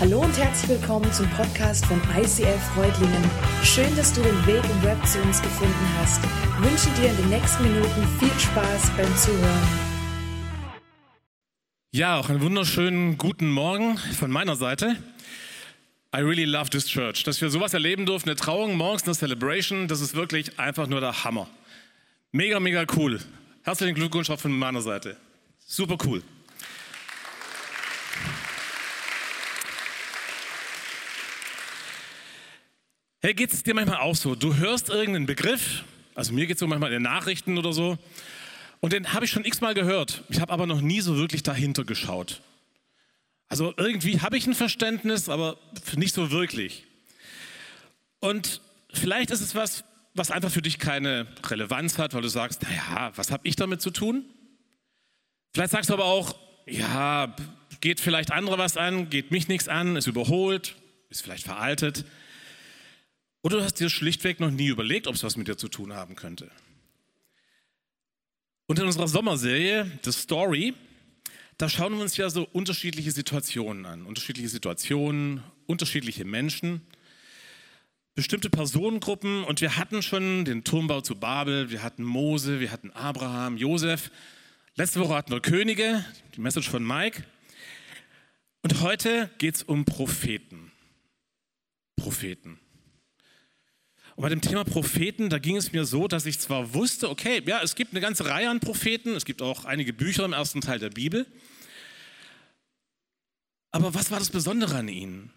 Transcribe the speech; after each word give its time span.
Hallo 0.00 0.20
und 0.20 0.38
herzlich 0.38 0.78
willkommen 0.78 1.12
zum 1.12 1.28
Podcast 1.30 1.84
von 1.86 2.00
ICF 2.16 2.62
Freudlingen. 2.72 3.20
Schön, 3.64 3.96
dass 3.96 4.12
du 4.12 4.22
den 4.22 4.46
Weg 4.46 4.62
im 4.62 4.82
Web 4.84 5.04
zu 5.04 5.20
uns 5.22 5.42
gefunden 5.42 5.74
hast. 5.98 6.22
Ich 6.22 6.70
wünsche 6.70 6.88
dir 7.00 7.10
in 7.10 7.16
den 7.16 7.28
nächsten 7.30 7.64
Minuten 7.64 8.06
viel 8.20 8.38
Spaß 8.38 8.92
beim 8.96 9.16
Zuhören. 9.16 9.68
Ja, 11.90 12.16
auch 12.16 12.30
einen 12.30 12.40
wunderschönen 12.40 13.18
guten 13.18 13.50
Morgen 13.50 13.98
von 13.98 14.30
meiner 14.30 14.54
Seite. 14.54 14.96
I 16.14 16.20
really 16.20 16.44
love 16.44 16.70
this 16.70 16.86
church. 16.86 17.24
Dass 17.24 17.40
wir 17.40 17.50
sowas 17.50 17.74
erleben 17.74 18.06
durften, 18.06 18.28
eine 18.28 18.36
Trauung, 18.36 18.76
morgens 18.76 19.02
eine 19.02 19.16
Celebration, 19.16 19.88
das 19.88 20.00
ist 20.00 20.14
wirklich 20.14 20.60
einfach 20.60 20.86
nur 20.86 21.00
der 21.00 21.24
Hammer. 21.24 21.48
Mega, 22.30 22.60
mega 22.60 22.84
cool. 22.94 23.18
Herzlichen 23.64 23.96
Glückwunsch 23.96 24.30
auch 24.30 24.38
von 24.38 24.56
meiner 24.56 24.80
Seite. 24.80 25.16
Super 25.58 25.98
cool. 26.06 26.22
Hey, 33.28 33.34
geht 33.34 33.52
es 33.52 33.62
dir 33.62 33.74
manchmal 33.74 33.98
auch 33.98 34.16
so? 34.16 34.34
Du 34.34 34.56
hörst 34.56 34.88
irgendeinen 34.88 35.26
Begriff, 35.26 35.84
also 36.14 36.32
mir 36.32 36.46
geht 36.46 36.56
es 36.56 36.60
so 36.60 36.66
manchmal 36.66 36.88
in 36.94 36.94
den 36.94 37.02
Nachrichten 37.02 37.58
oder 37.58 37.74
so, 37.74 37.98
und 38.80 38.94
den 38.94 39.12
habe 39.12 39.26
ich 39.26 39.30
schon 39.30 39.44
x-mal 39.44 39.74
gehört. 39.74 40.24
Ich 40.30 40.40
habe 40.40 40.50
aber 40.50 40.66
noch 40.66 40.80
nie 40.80 41.02
so 41.02 41.18
wirklich 41.18 41.42
dahinter 41.42 41.84
geschaut. 41.84 42.40
Also 43.46 43.74
irgendwie 43.76 44.22
habe 44.22 44.38
ich 44.38 44.46
ein 44.46 44.54
Verständnis, 44.54 45.28
aber 45.28 45.58
nicht 45.94 46.14
so 46.14 46.30
wirklich. 46.30 46.86
Und 48.20 48.62
vielleicht 48.94 49.30
ist 49.30 49.42
es 49.42 49.54
was, 49.54 49.84
was 50.14 50.30
einfach 50.30 50.50
für 50.50 50.62
dich 50.62 50.78
keine 50.78 51.26
Relevanz 51.44 51.98
hat, 51.98 52.14
weil 52.14 52.22
du 52.22 52.28
sagst, 52.28 52.62
naja, 52.62 53.12
was 53.14 53.30
habe 53.30 53.46
ich 53.46 53.56
damit 53.56 53.82
zu 53.82 53.90
tun? 53.90 54.24
Vielleicht 55.52 55.72
sagst 55.72 55.90
du 55.90 55.92
aber 55.92 56.06
auch, 56.06 56.34
ja, 56.64 57.36
geht 57.82 58.00
vielleicht 58.00 58.32
andere 58.32 58.56
was 58.56 58.78
an, 58.78 59.10
geht 59.10 59.32
mich 59.32 59.48
nichts 59.48 59.68
an, 59.68 59.96
ist 59.96 60.06
überholt, 60.06 60.76
ist 61.10 61.20
vielleicht 61.20 61.44
veraltet. 61.44 62.06
Oder 63.42 63.58
du 63.58 63.64
hast 63.64 63.80
dir 63.80 63.88
schlichtweg 63.88 64.40
noch 64.40 64.50
nie 64.50 64.68
überlegt, 64.68 65.06
ob 65.06 65.14
es 65.14 65.22
was 65.22 65.36
mit 65.36 65.48
dir 65.48 65.56
zu 65.56 65.68
tun 65.68 65.92
haben 65.92 66.16
könnte. 66.16 66.50
Und 68.66 68.78
in 68.78 68.84
unserer 68.84 69.08
Sommerserie, 69.08 69.90
The 70.04 70.12
Story, 70.12 70.74
da 71.56 71.68
schauen 71.68 71.94
wir 71.94 72.02
uns 72.02 72.16
ja 72.16 72.30
so 72.30 72.46
unterschiedliche 72.52 73.10
Situationen 73.10 73.86
an. 73.86 74.06
Unterschiedliche 74.06 74.48
Situationen, 74.48 75.42
unterschiedliche 75.66 76.24
Menschen, 76.24 76.82
bestimmte 78.14 78.50
Personengruppen. 78.50 79.44
Und 79.44 79.60
wir 79.60 79.76
hatten 79.76 80.02
schon 80.02 80.44
den 80.44 80.64
Turmbau 80.64 81.00
zu 81.00 81.14
Babel, 81.14 81.70
wir 81.70 81.82
hatten 81.82 82.04
Mose, 82.04 82.60
wir 82.60 82.70
hatten 82.70 82.90
Abraham, 82.90 83.56
Josef. 83.56 84.10
Letzte 84.76 85.00
Woche 85.00 85.14
hatten 85.14 85.32
wir 85.32 85.40
Könige, 85.40 86.04
die 86.36 86.40
Message 86.40 86.68
von 86.68 86.86
Mike. 86.86 87.24
Und 88.62 88.80
heute 88.80 89.30
geht 89.38 89.56
es 89.56 89.62
um 89.62 89.84
Propheten. 89.84 90.70
Propheten. 91.96 92.60
Und 94.18 94.22
bei 94.22 94.30
dem 94.30 94.40
Thema 94.40 94.64
Propheten, 94.64 95.30
da 95.30 95.38
ging 95.38 95.54
es 95.54 95.70
mir 95.70 95.84
so, 95.84 96.08
dass 96.08 96.26
ich 96.26 96.40
zwar 96.40 96.74
wusste, 96.74 97.08
okay, 97.08 97.40
ja, 97.46 97.62
es 97.62 97.76
gibt 97.76 97.92
eine 97.92 98.00
ganze 98.00 98.24
Reihe 98.24 98.50
an 98.50 98.58
Propheten, 98.58 99.14
es 99.14 99.24
gibt 99.24 99.40
auch 99.40 99.64
einige 99.64 99.92
Bücher 99.92 100.24
im 100.24 100.32
ersten 100.32 100.60
Teil 100.60 100.80
der 100.80 100.90
Bibel. 100.90 101.24
Aber 103.70 103.94
was 103.94 104.10
war 104.10 104.18
das 104.18 104.30
Besondere 104.30 104.74
an 104.74 104.88
ihnen? 104.88 105.30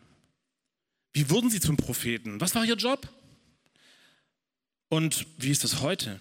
Wie 1.14 1.30
wurden 1.30 1.52
sie 1.52 1.60
zum 1.60 1.78
Propheten? 1.78 2.42
Was 2.42 2.56
war 2.56 2.66
ihr 2.66 2.74
Job? 2.74 3.08
Und 4.90 5.28
wie 5.38 5.52
ist 5.52 5.64
das 5.64 5.82
heute? 5.82 6.20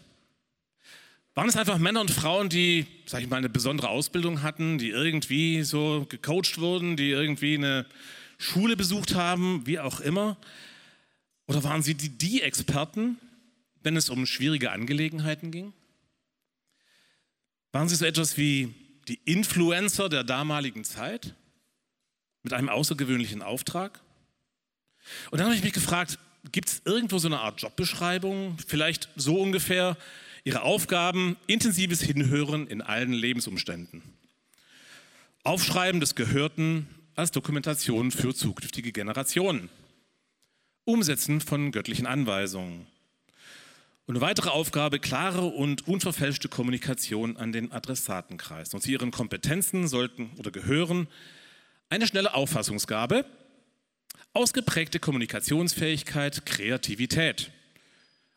Waren 1.33 1.49
es 1.49 1.57
einfach 1.57 1.79
Männer 1.79 2.03
und 2.03 2.11
Frauen, 2.11 2.51
die, 2.51 2.87
sag 3.07 3.23
ich 3.23 3.31
mal, 3.31 3.39
eine 3.39 3.49
besondere 3.49 3.89
Ausbildung 3.89 4.43
hatten, 4.43 4.77
die 4.77 4.91
irgendwie 4.91 5.63
so 5.63 6.05
gecoacht 6.11 6.59
wurden, 6.59 6.99
die 6.99 7.09
irgendwie 7.09 7.55
eine 7.55 7.87
Schule 8.37 8.77
besucht 8.77 9.15
haben, 9.15 9.63
wie 9.65 9.79
auch 9.79 10.01
immer? 10.01 10.37
Oder 11.51 11.65
waren 11.65 11.83
sie 11.83 11.97
die, 11.97 12.11
die 12.11 12.43
Experten, 12.43 13.19
wenn 13.83 13.97
es 13.97 14.09
um 14.09 14.25
schwierige 14.25 14.71
Angelegenheiten 14.71 15.51
ging? 15.51 15.73
Waren 17.73 17.89
sie 17.89 17.97
so 17.97 18.05
etwas 18.05 18.37
wie 18.37 18.73
die 19.09 19.19
Influencer 19.25 20.09
der 20.09 20.23
damaligen 20.23 20.85
Zeit 20.85 21.35
mit 22.45 22.53
einem 22.53 22.69
außergewöhnlichen 22.69 23.43
Auftrag? 23.43 24.01
Und 25.33 25.39
dann 25.39 25.49
habe 25.49 25.57
ich 25.57 25.65
mich 25.65 25.73
gefragt, 25.73 26.21
gibt 26.53 26.69
es 26.69 26.83
irgendwo 26.85 27.19
so 27.19 27.27
eine 27.27 27.41
Art 27.41 27.61
Jobbeschreibung? 27.61 28.57
Vielleicht 28.65 29.09
so 29.17 29.41
ungefähr 29.41 29.97
ihre 30.45 30.63
Aufgaben, 30.63 31.37
intensives 31.49 32.01
Hinhören 32.01 32.69
in 32.69 32.81
allen 32.81 33.13
Lebensumständen. 33.13 34.05
Aufschreiben 35.43 36.01
des 36.01 36.15
Gehörten 36.15 36.87
als 37.17 37.33
Dokumentation 37.33 38.13
für 38.13 38.37
zukünftige 38.37 38.93
Generationen. 38.93 39.69
Umsetzen 40.91 41.41
von 41.41 41.71
göttlichen 41.71 42.07
Anweisungen. 42.07 42.87
Und 44.07 44.17
eine 44.17 44.23
weitere 44.23 44.49
Aufgabe, 44.49 44.99
klare 44.99 45.43
und 45.43 45.87
unverfälschte 45.87 46.49
Kommunikation 46.49 47.37
an 47.37 47.53
den 47.53 47.71
Adressatenkreis. 47.71 48.75
Und 48.75 48.83
zu 48.83 48.91
ihren 48.91 49.13
Kompetenzen 49.13 49.87
sollten 49.87 50.31
oder 50.37 50.51
gehören 50.51 51.07
eine 51.91 52.09
schnelle 52.09 52.35
Auffassungsgabe, 52.35 53.25
ausgeprägte 54.33 54.99
Kommunikationsfähigkeit, 54.99 56.45
Kreativität. 56.45 57.53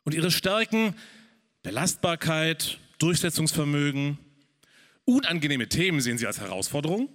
Und 0.03 0.13
ihre 0.13 0.29
Stärken, 0.29 0.95
Belastbarkeit, 1.63 2.77
Durchsetzungsvermögen, 2.99 4.19
unangenehme 5.05 5.69
Themen 5.69 6.01
sehen 6.01 6.19
sie 6.19 6.27
als 6.27 6.39
Herausforderung, 6.39 7.09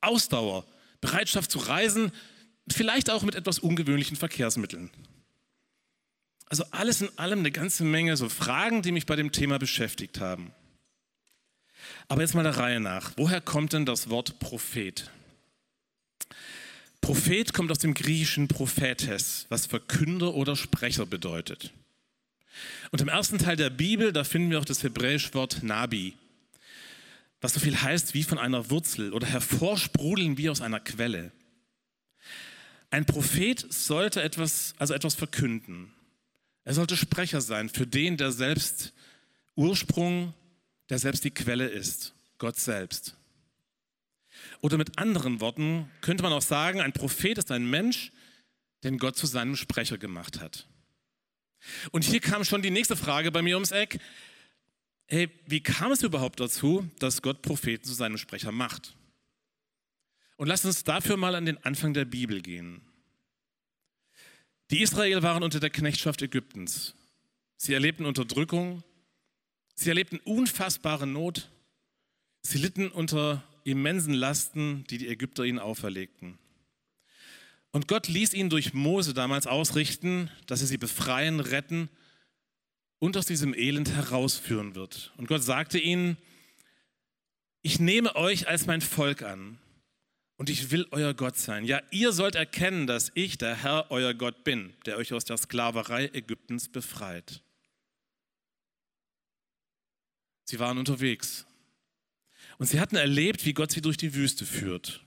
Ausdauer, 0.00 0.64
Bereitschaft 1.00 1.50
zu 1.50 1.58
reisen, 1.58 2.12
Vielleicht 2.72 3.10
auch 3.10 3.22
mit 3.22 3.34
etwas 3.34 3.58
ungewöhnlichen 3.58 4.16
Verkehrsmitteln. 4.16 4.90
Also 6.46 6.64
alles 6.70 7.02
in 7.02 7.10
allem 7.18 7.40
eine 7.40 7.50
ganze 7.50 7.84
Menge 7.84 8.16
so 8.16 8.28
Fragen, 8.28 8.82
die 8.82 8.92
mich 8.92 9.06
bei 9.06 9.16
dem 9.16 9.32
Thema 9.32 9.58
beschäftigt 9.58 10.20
haben. 10.20 10.52
Aber 12.08 12.22
jetzt 12.22 12.34
mal 12.34 12.42
der 12.42 12.56
Reihe 12.56 12.80
nach. 12.80 13.12
Woher 13.16 13.40
kommt 13.40 13.74
denn 13.74 13.84
das 13.84 14.08
Wort 14.08 14.38
Prophet? 14.38 15.10
Prophet 17.00 17.52
kommt 17.52 17.70
aus 17.70 17.78
dem 17.78 17.94
griechischen 17.94 18.48
Prophetes, 18.48 19.46
was 19.48 19.66
Verkünder 19.66 20.34
oder 20.34 20.56
Sprecher 20.56 21.06
bedeutet. 21.06 21.72
Und 22.90 23.00
im 23.00 23.08
ersten 23.08 23.38
Teil 23.38 23.56
der 23.56 23.70
Bibel, 23.70 24.12
da 24.12 24.24
finden 24.24 24.50
wir 24.50 24.58
auch 24.58 24.64
das 24.64 24.82
hebräische 24.82 25.32
Wort 25.34 25.62
Nabi, 25.62 26.14
was 27.40 27.54
so 27.54 27.60
viel 27.60 27.80
heißt 27.80 28.14
wie 28.14 28.24
von 28.24 28.38
einer 28.38 28.70
Wurzel 28.70 29.12
oder 29.12 29.26
hervorsprudeln 29.26 30.38
wie 30.38 30.50
aus 30.50 30.60
einer 30.60 30.80
Quelle. 30.80 31.30
Ein 32.90 33.04
Prophet 33.04 33.66
sollte 33.72 34.22
etwas, 34.22 34.74
also 34.78 34.94
etwas 34.94 35.14
verkünden. 35.14 35.92
Er 36.64 36.74
sollte 36.74 36.96
Sprecher 36.96 37.40
sein 37.40 37.68
für 37.68 37.86
den, 37.86 38.16
der 38.16 38.32
selbst 38.32 38.92
Ursprung, 39.56 40.34
der 40.88 40.98
selbst 40.98 41.24
die 41.24 41.30
Quelle 41.30 41.66
ist, 41.66 42.14
Gott 42.38 42.58
selbst. 42.58 43.14
Oder 44.60 44.78
mit 44.78 44.98
anderen 44.98 45.40
Worten 45.40 45.90
könnte 46.00 46.22
man 46.22 46.32
auch 46.32 46.42
sagen, 46.42 46.80
ein 46.80 46.92
Prophet 46.92 47.38
ist 47.38 47.50
ein 47.50 47.68
Mensch, 47.68 48.12
den 48.84 48.98
Gott 48.98 49.16
zu 49.16 49.26
seinem 49.26 49.56
Sprecher 49.56 49.98
gemacht 49.98 50.40
hat. 50.40 50.66
Und 51.90 52.04
hier 52.04 52.20
kam 52.20 52.44
schon 52.44 52.62
die 52.62 52.70
nächste 52.70 52.96
Frage 52.96 53.32
bei 53.32 53.42
mir 53.42 53.56
ums 53.56 53.72
Eck. 53.72 53.98
Hey, 55.06 55.30
wie 55.46 55.62
kam 55.62 55.90
es 55.90 56.02
überhaupt 56.02 56.38
dazu, 56.38 56.88
dass 56.98 57.22
Gott 57.22 57.42
Propheten 57.42 57.84
zu 57.84 57.94
seinem 57.94 58.18
Sprecher 58.18 58.52
macht? 58.52 58.94
Und 60.38 60.46
lasst 60.46 60.64
uns 60.64 60.84
dafür 60.84 61.16
mal 61.16 61.34
an 61.34 61.46
den 61.46 61.58
Anfang 61.64 61.92
der 61.94 62.04
Bibel 62.04 62.40
gehen. 62.40 62.80
Die 64.70 64.82
Israel 64.82 65.24
waren 65.24 65.42
unter 65.42 65.58
der 65.58 65.68
Knechtschaft 65.68 66.22
Ägyptens. 66.22 66.94
Sie 67.56 67.74
erlebten 67.74 68.06
Unterdrückung, 68.06 68.84
sie 69.74 69.88
erlebten 69.88 70.20
unfassbare 70.20 71.08
Not, 71.08 71.50
sie 72.42 72.58
litten 72.58 72.88
unter 72.88 73.42
immensen 73.64 74.14
Lasten, 74.14 74.84
die 74.90 74.98
die 74.98 75.08
Ägypter 75.08 75.42
ihnen 75.42 75.58
auferlegten. 75.58 76.38
Und 77.72 77.88
Gott 77.88 78.06
ließ 78.06 78.32
ihnen 78.32 78.48
durch 78.48 78.72
Mose 78.72 79.14
damals 79.14 79.48
ausrichten, 79.48 80.30
dass 80.46 80.60
er 80.60 80.68
sie 80.68 80.78
befreien, 80.78 81.40
retten 81.40 81.88
und 83.00 83.16
aus 83.16 83.26
diesem 83.26 83.54
Elend 83.54 83.90
herausführen 83.90 84.76
wird. 84.76 85.12
Und 85.16 85.26
Gott 85.26 85.42
sagte 85.42 85.80
ihnen, 85.80 86.16
ich 87.62 87.80
nehme 87.80 88.14
euch 88.14 88.46
als 88.46 88.66
mein 88.66 88.80
Volk 88.80 89.22
an 89.22 89.58
und 90.38 90.48
ich 90.48 90.70
will 90.70 90.86
euer 90.92 91.12
Gott 91.14 91.36
sein. 91.36 91.64
Ja, 91.64 91.82
ihr 91.90 92.12
sollt 92.12 92.36
erkennen, 92.36 92.86
dass 92.86 93.10
ich 93.14 93.36
der 93.36 93.56
Herr, 93.56 93.90
euer 93.90 94.14
Gott 94.14 94.44
bin, 94.44 94.72
der 94.86 94.96
euch 94.96 95.12
aus 95.12 95.24
der 95.24 95.36
Sklaverei 95.36 96.06
Ägyptens 96.14 96.68
befreit. 96.68 97.42
Sie 100.44 100.58
waren 100.60 100.78
unterwegs 100.78 101.44
und 102.56 102.66
sie 102.66 102.80
hatten 102.80 102.96
erlebt, 102.96 103.44
wie 103.44 103.52
Gott 103.52 103.72
sie 103.72 103.82
durch 103.82 103.96
die 103.96 104.14
Wüste 104.14 104.46
führt. 104.46 105.04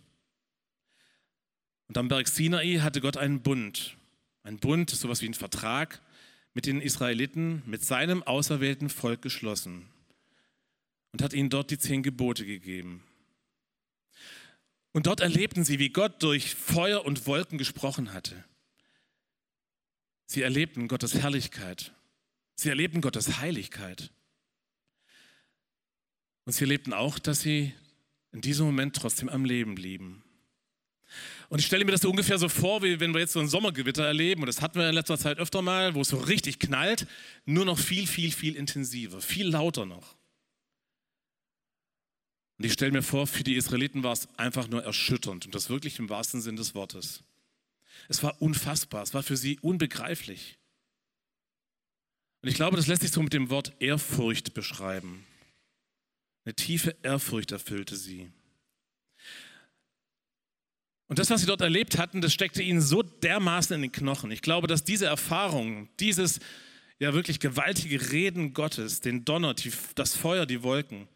Und 1.88 1.98
am 1.98 2.10
Berg 2.10 2.28
Sinai 2.28 2.80
hatte 2.82 3.02
Gott 3.02 3.18
einen 3.18 3.42
Bund. 3.42 3.98
Ein 4.44 4.60
Bund 4.60 4.92
ist 4.92 5.00
sowas 5.00 5.22
wie 5.22 5.30
ein 5.30 5.34
Vertrag 5.34 6.02
mit 6.54 6.66
den 6.66 6.82
Israeliten, 6.82 7.64
mit 7.66 7.84
seinem 7.86 8.22
auserwählten 8.22 8.90
Volk 8.90 9.22
geschlossen 9.22 9.88
und 11.14 11.22
hat 11.22 11.34
ihnen 11.34 11.50
dort 11.50 11.72
die 11.72 11.78
zehn 11.78 12.04
Gebote 12.04 12.46
gegeben. 12.46 13.04
Und 14.94 15.08
dort 15.08 15.22
erlebten 15.22 15.64
sie, 15.64 15.80
wie 15.80 15.90
Gott 15.90 16.22
durch 16.22 16.54
Feuer 16.56 17.06
und 17.06 17.26
Wolken 17.26 17.58
gesprochen 17.58 18.14
hatte. 18.14 18.44
Sie 20.26 20.42
erlebten 20.42 20.88
Gottes 20.88 21.16
Herrlichkeit. 21.16 21.94
Sie 22.56 22.70
erlebten 22.70 23.02
Gottes 23.02 23.40
Heiligkeit. 23.40 24.12
Und 26.46 26.54
sie 26.54 26.64
erlebten 26.64 26.94
auch, 26.94 27.20
dass 27.20 27.42
sie 27.42 27.74
in 28.32 28.42
diesem 28.42 28.66
Moment 28.66 28.96
trotzdem 28.96 29.30
am 29.30 29.46
Leben 29.46 29.76
blieben. 29.76 30.24
Und 31.50 31.60
ich 31.60 31.66
stelle 31.66 31.84
mir 31.84 31.92
das 31.92 32.06
ungefähr 32.06 32.38
so 32.38 32.48
vor, 32.48 32.82
wie 32.82 33.00
wenn 33.00 33.14
wir 33.14 33.20
jetzt 33.20 33.34
so 33.34 33.40
ein 33.40 33.50
Sommergewitter 33.50 34.06
erleben, 34.06 34.42
und 34.42 34.48
das 34.48 34.62
hatten 34.62 34.80
wir 34.80 34.88
in 34.88 34.96
letzter 34.96 35.18
Zeit 35.18 35.38
öfter 35.38 35.62
mal, 35.62 35.96
wo 35.96 36.02
es 36.02 36.08
so 36.08 36.18
richtig 36.18 36.60
knallt, 36.60 37.08
nur 37.46 37.66
noch 37.66 37.78
viel, 37.78 38.08
viel, 38.08 38.32
viel 38.32 38.56
intensiver, 38.56 39.22
viel 39.22 39.48
lauter 39.48 39.86
noch. 39.86 40.16
Und 42.62 42.66
ich 42.68 42.74
stelle 42.74 42.92
mir 42.92 43.02
vor, 43.02 43.26
für 43.26 43.42
die 43.44 43.56
Israeliten 43.56 44.04
war 44.04 44.14
es 44.14 44.28
einfach 44.38 44.68
nur 44.68 44.84
erschütternd 44.84 45.48
und 45.48 45.56
das 45.56 45.72
wirklich 45.72 45.98
im 45.98 46.10
wahrsten 46.10 46.44
Sinn 46.44 46.58
des 46.58 46.76
Wortes. 46.76 47.24
Es 48.08 48.22
war 48.22 48.40
unfassbar, 48.40 49.02
es 49.02 49.16
war 49.16 49.24
für 49.24 49.36
sie 49.36 49.58
unbegreiflich. 49.62 50.60
Und 52.44 52.50
ich 52.50 52.54
glaube, 52.54 52.78
das 52.78 52.86
lässt 52.86 53.02
sich 53.02 53.10
so 53.10 53.24
mit 53.24 53.34
dem 53.34 53.50
Wort 53.50 53.74
Ehrfurcht 53.80 54.54
beschreiben. 54.54 55.26
Eine 56.46 56.54
tiefe 56.54 56.96
Ehrfurcht 57.02 57.52
erfüllte 57.52 57.96
sie. 57.96 58.30
Und 61.08 61.18
das, 61.18 61.32
was 61.32 61.42
sie 61.42 61.48
dort 61.48 61.62
erlebt 61.62 61.98
hatten, 61.98 62.22
das 62.22 62.32
steckte 62.32 62.62
ihnen 62.62 62.82
so 62.82 63.02
dermaßen 63.02 63.76
in 63.76 63.82
den 63.82 63.92
Knochen. 63.92 64.30
Ich 64.30 64.44
glaube, 64.44 64.68
dass 64.68 64.84
diese 64.84 65.08
Erfahrung, 65.08 65.90
dieses 66.00 66.40
ja 67.00 67.16
wirklich 67.16 67.40
gewaltige 67.40 68.12
Reden 68.12 68.54
Gottes, 68.54 69.02
den 69.02 69.26
Donner, 69.26 69.56
die, 69.56 69.74
das 69.96 70.16
Feuer, 70.16 70.46
die 70.46 70.62
Wolken, 70.62 71.08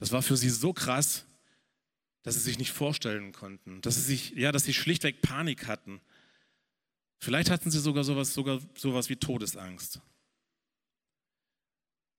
das 0.00 0.12
war 0.12 0.22
für 0.22 0.36
sie 0.36 0.50
so 0.50 0.72
krass, 0.72 1.26
dass 2.22 2.34
sie 2.34 2.40
sich 2.40 2.58
nicht 2.58 2.72
vorstellen 2.72 3.32
konnten, 3.32 3.80
dass 3.82 3.96
sie 3.96 4.02
sich, 4.02 4.30
ja, 4.30 4.50
dass 4.50 4.64
sie 4.64 4.74
schlichtweg 4.74 5.22
Panik 5.22 5.66
hatten. 5.66 6.00
Vielleicht 7.18 7.50
hatten 7.50 7.70
sie 7.70 7.78
sogar 7.78 8.02
sowas, 8.02 8.34
sogar 8.34 8.60
sowas 8.76 9.08
wie 9.10 9.16
Todesangst. 9.16 10.00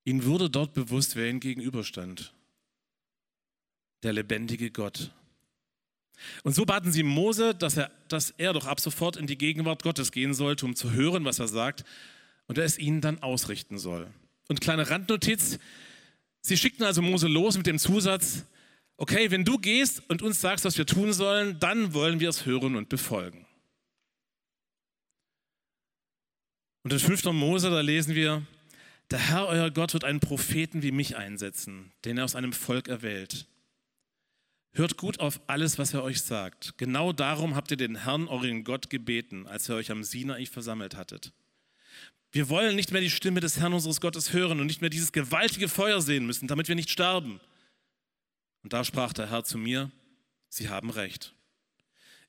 Ihnen 0.04 0.24
wurde 0.24 0.48
dort 0.48 0.74
bewusst, 0.74 1.16
wer 1.16 1.28
ihnen 1.28 1.40
gegenüberstand. 1.40 2.32
Der 4.02 4.12
lebendige 4.12 4.70
Gott. 4.70 5.12
Und 6.42 6.54
so 6.54 6.64
baten 6.64 6.92
sie 6.92 7.02
Mose, 7.02 7.54
dass 7.54 7.76
er, 7.76 7.90
dass 8.08 8.30
er 8.30 8.52
doch 8.52 8.66
ab 8.66 8.80
sofort 8.80 9.16
in 9.16 9.26
die 9.26 9.38
Gegenwart 9.38 9.82
Gottes 9.82 10.12
gehen 10.12 10.34
sollte, 10.34 10.66
um 10.66 10.76
zu 10.76 10.92
hören, 10.92 11.24
was 11.24 11.38
er 11.38 11.48
sagt, 11.48 11.84
und 12.46 12.58
er 12.58 12.64
es 12.64 12.78
ihnen 12.78 13.00
dann 13.00 13.22
ausrichten 13.22 13.78
soll. 13.78 14.12
Und 14.48 14.60
kleine 14.60 14.90
Randnotiz, 14.90 15.58
sie 16.42 16.56
schickten 16.56 16.84
also 16.84 17.00
Mose 17.00 17.28
los 17.28 17.56
mit 17.56 17.66
dem 17.66 17.78
Zusatz, 17.78 18.44
okay, 18.96 19.30
wenn 19.30 19.44
du 19.44 19.58
gehst 19.58 20.02
und 20.08 20.22
uns 20.22 20.40
sagst, 20.40 20.64
was 20.64 20.76
wir 20.76 20.86
tun 20.86 21.12
sollen, 21.12 21.58
dann 21.58 21.94
wollen 21.94 22.20
wir 22.20 22.28
es 22.28 22.44
hören 22.44 22.76
und 22.76 22.88
befolgen. 22.88 23.46
Und 26.84 26.92
in 26.92 26.98
5. 26.98 27.24
Mose, 27.26 27.70
da 27.70 27.80
lesen 27.80 28.14
wir, 28.14 28.44
der 29.10 29.18
Herr, 29.18 29.46
euer 29.46 29.70
Gott, 29.70 29.92
wird 29.92 30.04
einen 30.04 30.20
Propheten 30.20 30.82
wie 30.82 30.90
mich 30.90 31.16
einsetzen, 31.16 31.92
den 32.04 32.18
er 32.18 32.24
aus 32.24 32.34
einem 32.34 32.52
Volk 32.52 32.88
erwählt. 32.88 33.46
Hört 34.72 34.96
gut 34.96 35.20
auf 35.20 35.40
alles, 35.48 35.78
was 35.78 35.92
er 35.92 36.02
euch 36.02 36.22
sagt. 36.22 36.78
Genau 36.78 37.12
darum 37.12 37.54
habt 37.54 37.70
ihr 37.70 37.76
den 37.76 38.04
Herrn, 38.04 38.26
euren 38.26 38.64
Gott, 38.64 38.88
gebeten, 38.88 39.46
als 39.46 39.68
ihr 39.68 39.74
euch 39.74 39.90
am 39.90 40.02
Sinai 40.02 40.46
versammelt 40.46 40.96
hattet. 40.96 41.32
Wir 42.32 42.48
wollen 42.48 42.74
nicht 42.74 42.92
mehr 42.92 43.02
die 43.02 43.10
Stimme 43.10 43.40
des 43.40 43.58
Herrn 43.58 43.74
unseres 43.74 44.00
Gottes 44.00 44.32
hören 44.32 44.58
und 44.58 44.66
nicht 44.66 44.80
mehr 44.80 44.90
dieses 44.90 45.12
gewaltige 45.12 45.68
Feuer 45.68 46.00
sehen 46.00 46.26
müssen, 46.26 46.48
damit 46.48 46.66
wir 46.66 46.74
nicht 46.74 46.90
sterben. 46.90 47.40
Und 48.62 48.72
da 48.72 48.84
sprach 48.84 49.12
der 49.12 49.30
Herr 49.30 49.44
zu 49.44 49.58
mir, 49.58 49.90
Sie 50.48 50.70
haben 50.70 50.90
recht. 50.90 51.34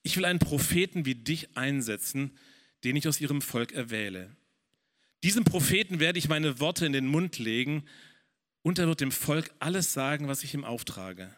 Ich 0.04 0.18
will 0.18 0.26
einen 0.26 0.40
Propheten 0.40 1.06
wie 1.06 1.16
dich 1.16 1.56
einsetzen, 1.56 2.38
den 2.84 2.98
ich 2.98 3.08
aus 3.08 3.22
ihrem 3.22 3.42
Volk 3.42 3.72
erwähle. 3.72 4.36
Diesem 5.24 5.46
Propheten 5.46 6.02
werde 6.02 6.20
ich 6.20 6.28
meine 6.28 6.60
Worte 6.60 6.86
in 6.86 6.92
den 6.92 7.08
Mund 7.08 7.40
legen 7.40 7.86
und 8.62 8.80
er 8.80 8.88
wird 8.88 9.00
dem 9.00 9.12
Volk 9.12 9.54
alles 9.60 9.94
sagen, 9.94 10.28
was 10.28 10.44
ich 10.44 10.54
ihm 10.54 10.66
auftrage. 10.66 11.34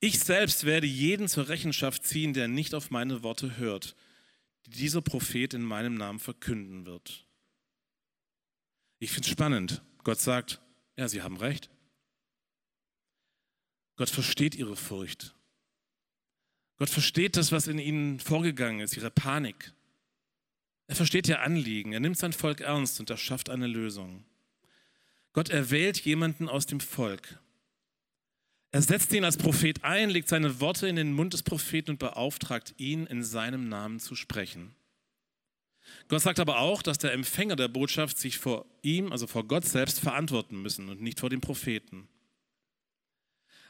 Ich 0.00 0.20
selbst 0.20 0.64
werde 0.64 0.86
jeden 0.86 1.28
zur 1.28 1.50
Rechenschaft 1.50 2.06
ziehen, 2.06 2.32
der 2.32 2.48
nicht 2.48 2.74
auf 2.74 2.90
meine 2.90 3.22
Worte 3.22 3.58
hört, 3.58 3.94
die 4.66 4.70
dieser 4.70 5.02
Prophet 5.02 5.52
in 5.52 5.62
meinem 5.62 5.94
Namen 5.94 6.18
verkünden 6.18 6.86
wird. 6.86 7.26
Ich 9.04 9.10
finde 9.10 9.26
es 9.26 9.32
spannend. 9.32 9.82
Gott 10.02 10.18
sagt, 10.18 10.62
ja, 10.96 11.08
Sie 11.08 11.20
haben 11.20 11.36
recht. 11.36 11.68
Gott 13.96 14.08
versteht 14.08 14.54
Ihre 14.54 14.76
Furcht. 14.76 15.34
Gott 16.78 16.88
versteht 16.88 17.36
das, 17.36 17.52
was 17.52 17.66
in 17.66 17.78
Ihnen 17.78 18.18
vorgegangen 18.18 18.80
ist, 18.80 18.96
Ihre 18.96 19.10
Panik. 19.10 19.74
Er 20.86 20.96
versteht 20.96 21.28
ihr 21.28 21.42
Anliegen, 21.42 21.92
er 21.92 22.00
nimmt 22.00 22.16
sein 22.16 22.32
Volk 22.32 22.62
ernst 22.62 22.98
und 22.98 23.10
er 23.10 23.18
schafft 23.18 23.50
eine 23.50 23.66
Lösung. 23.66 24.24
Gott 25.34 25.50
erwählt 25.50 26.00
jemanden 26.00 26.48
aus 26.48 26.64
dem 26.64 26.80
Volk. 26.80 27.38
Er 28.70 28.80
setzt 28.80 29.12
ihn 29.12 29.24
als 29.24 29.36
Prophet 29.36 29.84
ein, 29.84 30.08
legt 30.08 30.28
seine 30.28 30.60
Worte 30.60 30.88
in 30.88 30.96
den 30.96 31.12
Mund 31.12 31.34
des 31.34 31.42
Propheten 31.42 31.90
und 31.90 31.98
beauftragt 31.98 32.74
ihn, 32.78 33.06
in 33.06 33.22
seinem 33.22 33.68
Namen 33.68 34.00
zu 34.00 34.14
sprechen. 34.14 34.74
Gott 36.08 36.22
sagt 36.22 36.40
aber 36.40 36.58
auch, 36.58 36.82
dass 36.82 36.98
der 36.98 37.12
Empfänger 37.12 37.56
der 37.56 37.68
Botschaft 37.68 38.18
sich 38.18 38.38
vor 38.38 38.66
ihm, 38.82 39.12
also 39.12 39.26
vor 39.26 39.44
Gott 39.46 39.64
selbst, 39.64 40.00
verantworten 40.00 40.60
müssen 40.60 40.88
und 40.88 41.00
nicht 41.00 41.20
vor 41.20 41.30
dem 41.30 41.40
Propheten. 41.40 42.08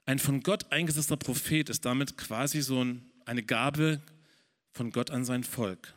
Ein 0.06 0.18
von 0.18 0.42
Gott 0.42 0.70
eingesetzter 0.70 1.16
Prophet 1.16 1.70
ist 1.70 1.84
damit 1.84 2.16
quasi 2.16 2.60
so 2.60 2.84
eine 3.24 3.42
Gabe 3.42 4.00
von 4.72 4.90
Gott 4.90 5.10
an 5.10 5.24
sein 5.24 5.44
Volk. 5.44 5.94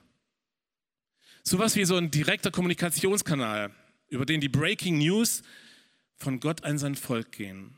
Sowas 1.44 1.76
wie 1.76 1.86
so 1.86 1.96
ein 1.96 2.12
direkter 2.12 2.52
Kommunikationskanal, 2.52 3.72
über 4.10 4.26
den 4.26 4.42
die 4.42 4.50
Breaking 4.50 4.98
News 5.00 5.44
von 6.16 6.40
Gott 6.40 6.64
an 6.64 6.78
sein 6.78 6.96
Volk 6.96 7.32
gehen, 7.32 7.78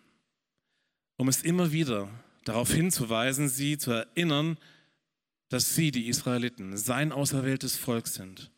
um 1.18 1.28
es 1.28 1.42
immer 1.42 1.72
wieder 1.72 2.10
darauf 2.46 2.72
hinzuweisen, 2.72 3.50
sie 3.50 3.78
zu 3.78 3.92
erinnern, 3.92 4.58
dass 5.50 5.76
sie, 5.76 5.92
die 5.92 6.08
Israeliten, 6.08 6.78
sein 6.78 7.12
auserwähltes 7.12 7.76
Volk 7.76 8.08
sind, 8.08 8.52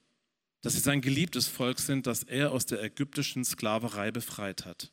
dass 0.62 0.74
sie 0.74 0.80
sein 0.80 1.02
geliebtes 1.02 1.48
Volk 1.48 1.80
sind, 1.80 2.06
das 2.06 2.24
er 2.24 2.52
aus 2.52 2.66
der 2.66 2.84
ägyptischen 2.84 3.44
Sklaverei 3.44 4.12
befreit 4.12 4.66
hat. 4.66 4.92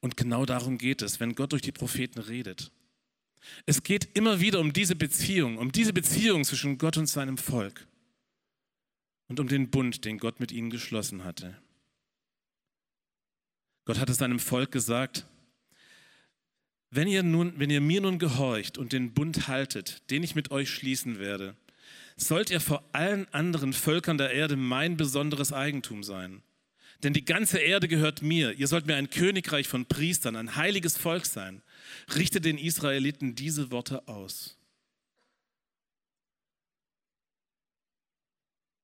Und 0.00 0.16
genau 0.16 0.44
darum 0.44 0.78
geht 0.78 1.02
es, 1.02 1.20
wenn 1.20 1.34
Gott 1.34 1.52
durch 1.52 1.62
die 1.62 1.72
Propheten 1.72 2.20
redet. 2.20 2.70
Es 3.64 3.82
geht 3.82 4.16
immer 4.16 4.40
wieder 4.40 4.60
um 4.60 4.72
diese 4.72 4.96
Beziehung, 4.96 5.58
um 5.58 5.72
diese 5.72 5.92
Beziehung 5.92 6.44
zwischen 6.44 6.78
Gott 6.78 6.96
und 6.96 7.06
seinem 7.06 7.38
Volk 7.38 7.86
und 9.28 9.40
um 9.40 9.48
den 9.48 9.70
Bund, 9.70 10.04
den 10.04 10.18
Gott 10.18 10.40
mit 10.40 10.52
ihnen 10.52 10.70
geschlossen 10.70 11.24
hatte. 11.24 11.56
Gott 13.84 14.00
hatte 14.00 14.14
seinem 14.14 14.40
Volk 14.40 14.72
gesagt, 14.72 15.26
wenn 16.90 17.08
ihr, 17.08 17.22
nun, 17.22 17.54
wenn 17.58 17.70
ihr 17.70 17.80
mir 17.80 18.00
nun 18.00 18.18
gehorcht 18.18 18.78
und 18.78 18.92
den 18.92 19.12
Bund 19.12 19.48
haltet, 19.48 20.08
den 20.10 20.22
ich 20.22 20.34
mit 20.34 20.50
euch 20.50 20.70
schließen 20.70 21.18
werde, 21.18 21.56
sollt 22.16 22.50
ihr 22.50 22.60
vor 22.60 22.88
allen 22.92 23.26
anderen 23.32 23.72
Völkern 23.72 24.18
der 24.18 24.32
Erde 24.32 24.56
mein 24.56 24.96
besonderes 24.96 25.52
Eigentum 25.52 26.02
sein. 26.02 26.42
Denn 27.02 27.12
die 27.12 27.24
ganze 27.24 27.58
Erde 27.58 27.88
gehört 27.88 28.22
mir. 28.22 28.52
Ihr 28.52 28.68
sollt 28.68 28.86
mir 28.86 28.96
ein 28.96 29.10
Königreich 29.10 29.68
von 29.68 29.84
Priestern, 29.84 30.34
ein 30.34 30.56
heiliges 30.56 30.96
Volk 30.96 31.26
sein. 31.26 31.62
Richte 32.14 32.40
den 32.40 32.56
Israeliten 32.56 33.34
diese 33.34 33.70
Worte 33.70 34.08
aus. 34.08 34.56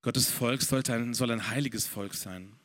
Gottes 0.02 0.30
Volk 0.30 0.62
sollte 0.62 0.92
ein, 0.92 1.14
soll 1.14 1.30
ein 1.30 1.48
heiliges 1.48 1.86
Volk 1.86 2.14
sein. 2.14 2.58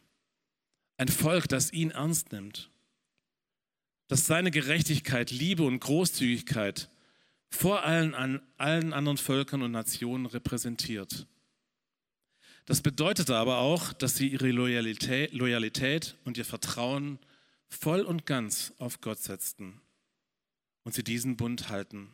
Ein 0.98 1.08
Volk, 1.08 1.48
das 1.48 1.72
ihn 1.72 1.92
ernst 1.92 2.32
nimmt. 2.32 2.72
Das 4.08 4.26
seine 4.26 4.52
Gerechtigkeit, 4.52 5.32
Liebe 5.32 5.64
und 5.64 5.80
Großzügigkeit 5.80 6.90
vor 7.50 7.84
allen, 7.84 8.14
an, 8.14 8.42
allen 8.58 8.94
anderen 8.94 9.18
Völkern 9.18 9.62
und 9.62 9.72
Nationen 9.72 10.26
repräsentiert. 10.26 11.28
Das 12.66 12.82
bedeutet 12.82 13.30
aber 13.30 13.60
auch, 13.60 13.94
dass 13.94 14.18
sie 14.18 14.28
ihre 14.28 14.52
Loyalität, 14.52 15.34
Loyalität 15.34 16.16
und 16.26 16.38
ihr 16.38 16.46
Vertrauen 16.46 17.20
voll 17.70 18.02
und 18.02 18.26
ganz 18.26 18.74
auf 18.78 19.00
Gott 19.00 19.20
setzten 19.20 19.80
und 20.84 20.94
sie 20.94 21.04
diesen 21.04 21.38
Bund 21.38 21.70
halten. 21.70 22.10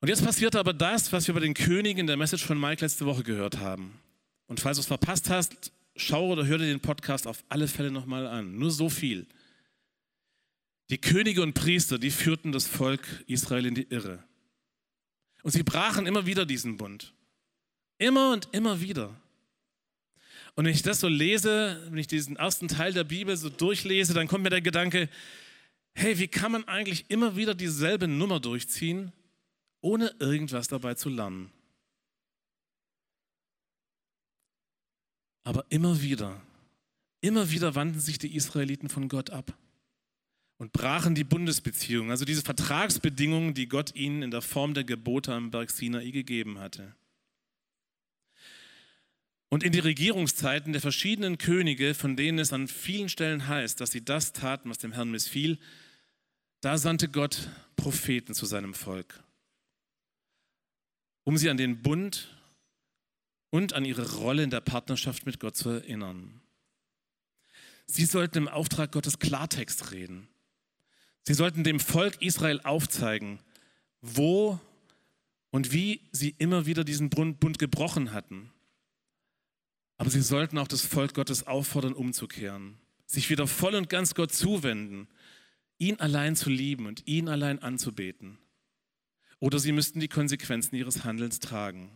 Und 0.00 0.08
jetzt 0.08 0.24
passiert 0.24 0.56
aber 0.56 0.72
das, 0.72 1.12
was 1.12 1.28
wir 1.28 1.34
bei 1.34 1.40
den 1.40 1.54
Königen 1.54 2.00
in 2.00 2.06
der 2.08 2.16
Message 2.16 2.44
von 2.44 2.58
Mike 2.58 2.84
letzte 2.84 3.06
Woche 3.06 3.22
gehört 3.22 3.58
haben. 3.58 4.00
Und 4.48 4.58
falls 4.58 4.78
du 4.78 4.80
es 4.80 4.88
verpasst 4.88 5.30
hast, 5.30 5.72
schau 5.96 6.28
oder 6.28 6.46
hör 6.46 6.58
dir 6.58 6.66
den 6.66 6.80
Podcast 6.80 7.26
auf 7.26 7.44
alle 7.48 7.68
Fälle 7.68 7.90
nochmal 7.90 8.26
an. 8.26 8.58
Nur 8.58 8.70
so 8.70 8.88
viel. 8.88 9.26
Die 10.90 11.00
Könige 11.00 11.42
und 11.42 11.54
Priester, 11.54 11.98
die 11.98 12.10
führten 12.10 12.52
das 12.52 12.66
Volk 12.66 13.24
Israel 13.26 13.66
in 13.66 13.74
die 13.74 13.88
Irre. 13.88 14.22
Und 15.42 15.52
sie 15.52 15.62
brachen 15.62 16.06
immer 16.06 16.26
wieder 16.26 16.46
diesen 16.46 16.76
Bund. 16.76 17.14
Immer 17.98 18.32
und 18.32 18.48
immer 18.52 18.80
wieder. 18.80 19.16
Und 20.54 20.66
wenn 20.66 20.74
ich 20.74 20.82
das 20.82 21.00
so 21.00 21.08
lese, 21.08 21.82
wenn 21.88 21.98
ich 21.98 22.08
diesen 22.08 22.36
ersten 22.36 22.68
Teil 22.68 22.92
der 22.92 23.04
Bibel 23.04 23.36
so 23.36 23.48
durchlese, 23.48 24.12
dann 24.12 24.28
kommt 24.28 24.44
mir 24.44 24.50
der 24.50 24.60
Gedanke, 24.60 25.08
hey, 25.94 26.18
wie 26.18 26.28
kann 26.28 26.52
man 26.52 26.64
eigentlich 26.64 27.06
immer 27.08 27.36
wieder 27.36 27.54
dieselbe 27.54 28.06
Nummer 28.06 28.38
durchziehen, 28.38 29.12
ohne 29.80 30.14
irgendwas 30.18 30.68
dabei 30.68 30.94
zu 30.94 31.08
lernen? 31.08 31.50
Aber 35.44 35.64
immer 35.70 36.02
wieder, 36.02 36.40
immer 37.20 37.50
wieder 37.50 37.74
wandten 37.74 38.00
sich 38.00 38.18
die 38.18 38.34
Israeliten 38.34 38.88
von 38.88 39.08
Gott 39.08 39.30
ab 39.30 39.56
und 40.58 40.72
brachen 40.72 41.16
die 41.16 41.24
Bundesbeziehung, 41.24 42.10
also 42.10 42.24
diese 42.24 42.42
Vertragsbedingungen, 42.42 43.52
die 43.54 43.66
Gott 43.66 43.94
ihnen 43.96 44.22
in 44.22 44.30
der 44.30 44.42
Form 44.42 44.74
der 44.74 44.84
Gebote 44.84 45.34
am 45.34 45.50
Berg 45.50 45.70
Sinai 45.70 46.10
gegeben 46.10 46.60
hatte. 46.60 46.94
Und 49.48 49.64
in 49.64 49.72
die 49.72 49.80
Regierungszeiten 49.80 50.72
der 50.72 50.80
verschiedenen 50.80 51.36
Könige, 51.36 51.94
von 51.94 52.16
denen 52.16 52.38
es 52.38 52.52
an 52.52 52.68
vielen 52.68 53.08
Stellen 53.08 53.48
heißt, 53.48 53.80
dass 53.80 53.90
sie 53.90 54.04
das 54.04 54.32
taten, 54.32 54.70
was 54.70 54.78
dem 54.78 54.92
Herrn 54.92 55.10
missfiel, 55.10 55.58
da 56.60 56.78
sandte 56.78 57.08
Gott 57.08 57.50
Propheten 57.74 58.32
zu 58.32 58.46
seinem 58.46 58.72
Volk, 58.72 59.22
um 61.24 61.36
sie 61.36 61.50
an 61.50 61.56
den 61.56 61.82
Bund 61.82 62.30
und 63.52 63.72
an 63.72 63.84
ihre 63.84 64.16
Rolle 64.16 64.42
in 64.42 64.50
der 64.50 64.60
Partnerschaft 64.60 65.24
mit 65.24 65.38
Gott 65.38 65.56
zu 65.56 65.70
erinnern. 65.70 66.40
Sie 67.86 68.04
sollten 68.04 68.38
im 68.38 68.48
Auftrag 68.48 68.90
Gottes 68.90 69.20
Klartext 69.20 69.92
reden. 69.92 70.26
Sie 71.22 71.34
sollten 71.34 71.62
dem 71.62 71.78
Volk 71.78 72.20
Israel 72.20 72.60
aufzeigen, 72.64 73.38
wo 74.00 74.58
und 75.52 75.72
wie 75.72 76.00
sie 76.10 76.34
immer 76.38 76.66
wieder 76.66 76.82
diesen 76.82 77.10
Bund 77.10 77.60
gebrochen 77.60 78.12
hatten 78.12 78.50
aber 80.02 80.10
sie 80.10 80.20
sollten 80.20 80.58
auch 80.58 80.66
das 80.66 80.84
Volk 80.84 81.14
Gottes 81.14 81.46
auffordern, 81.46 81.92
umzukehren, 81.92 82.76
sich 83.06 83.30
wieder 83.30 83.46
voll 83.46 83.76
und 83.76 83.88
ganz 83.88 84.16
Gott 84.16 84.32
zuwenden, 84.32 85.06
ihn 85.78 86.00
allein 86.00 86.34
zu 86.34 86.50
lieben 86.50 86.86
und 86.86 87.06
ihn 87.06 87.28
allein 87.28 87.60
anzubeten. 87.60 88.36
Oder 89.38 89.60
sie 89.60 89.70
müssten 89.70 90.00
die 90.00 90.08
Konsequenzen 90.08 90.74
ihres 90.74 91.04
Handelns 91.04 91.38
tragen. 91.38 91.92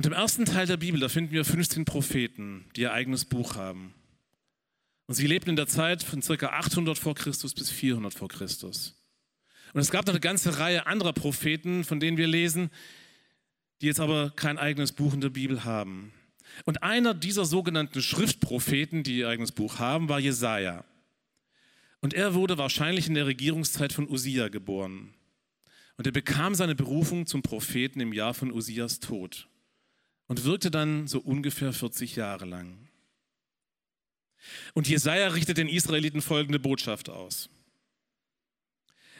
Und 0.00 0.06
im 0.06 0.14
ersten 0.14 0.46
Teil 0.46 0.66
der 0.66 0.78
Bibel, 0.78 0.98
da 0.98 1.10
finden 1.10 1.30
wir 1.30 1.44
15 1.44 1.84
Propheten, 1.84 2.64
die 2.74 2.80
ihr 2.80 2.94
eigenes 2.94 3.26
Buch 3.26 3.56
haben. 3.56 3.92
Und 5.06 5.14
sie 5.14 5.26
lebten 5.26 5.50
in 5.50 5.56
der 5.56 5.66
Zeit 5.66 6.02
von 6.02 6.22
ca. 6.22 6.46
800 6.46 6.96
vor 6.96 7.14
Christus 7.14 7.52
bis 7.52 7.68
400 7.68 8.14
vor 8.14 8.28
Christus. 8.28 8.96
Und 9.74 9.80
es 9.82 9.90
gab 9.90 10.06
noch 10.06 10.14
eine 10.14 10.20
ganze 10.20 10.58
Reihe 10.58 10.86
anderer 10.86 11.12
Propheten, 11.12 11.84
von 11.84 12.00
denen 12.00 12.16
wir 12.16 12.28
lesen, 12.28 12.70
die 13.82 13.88
jetzt 13.88 14.00
aber 14.00 14.30
kein 14.30 14.56
eigenes 14.56 14.92
Buch 14.92 15.12
in 15.12 15.20
der 15.20 15.28
Bibel 15.28 15.66
haben. 15.66 16.14
Und 16.64 16.82
einer 16.82 17.12
dieser 17.12 17.44
sogenannten 17.44 18.00
Schriftpropheten, 18.00 19.02
die 19.02 19.18
ihr 19.18 19.28
eigenes 19.28 19.52
Buch 19.52 19.80
haben, 19.80 20.08
war 20.08 20.18
Jesaja. 20.18 20.82
Und 22.00 22.14
er 22.14 22.32
wurde 22.32 22.56
wahrscheinlich 22.56 23.06
in 23.06 23.12
der 23.12 23.26
Regierungszeit 23.26 23.92
von 23.92 24.08
Usia 24.08 24.48
geboren. 24.48 25.12
Und 25.98 26.06
er 26.06 26.12
bekam 26.12 26.54
seine 26.54 26.74
Berufung 26.74 27.26
zum 27.26 27.42
Propheten 27.42 28.00
im 28.00 28.14
Jahr 28.14 28.32
von 28.32 28.50
Usias 28.50 29.00
Tod 29.00 29.46
und 30.30 30.44
wirkte 30.44 30.70
dann 30.70 31.08
so 31.08 31.18
ungefähr 31.18 31.72
40 31.72 32.14
Jahre 32.14 32.44
lang. 32.44 32.88
Und 34.74 34.86
Jesaja 34.86 35.26
richtet 35.26 35.58
den 35.58 35.68
Israeliten 35.68 36.22
folgende 36.22 36.60
Botschaft 36.60 37.10
aus: 37.10 37.50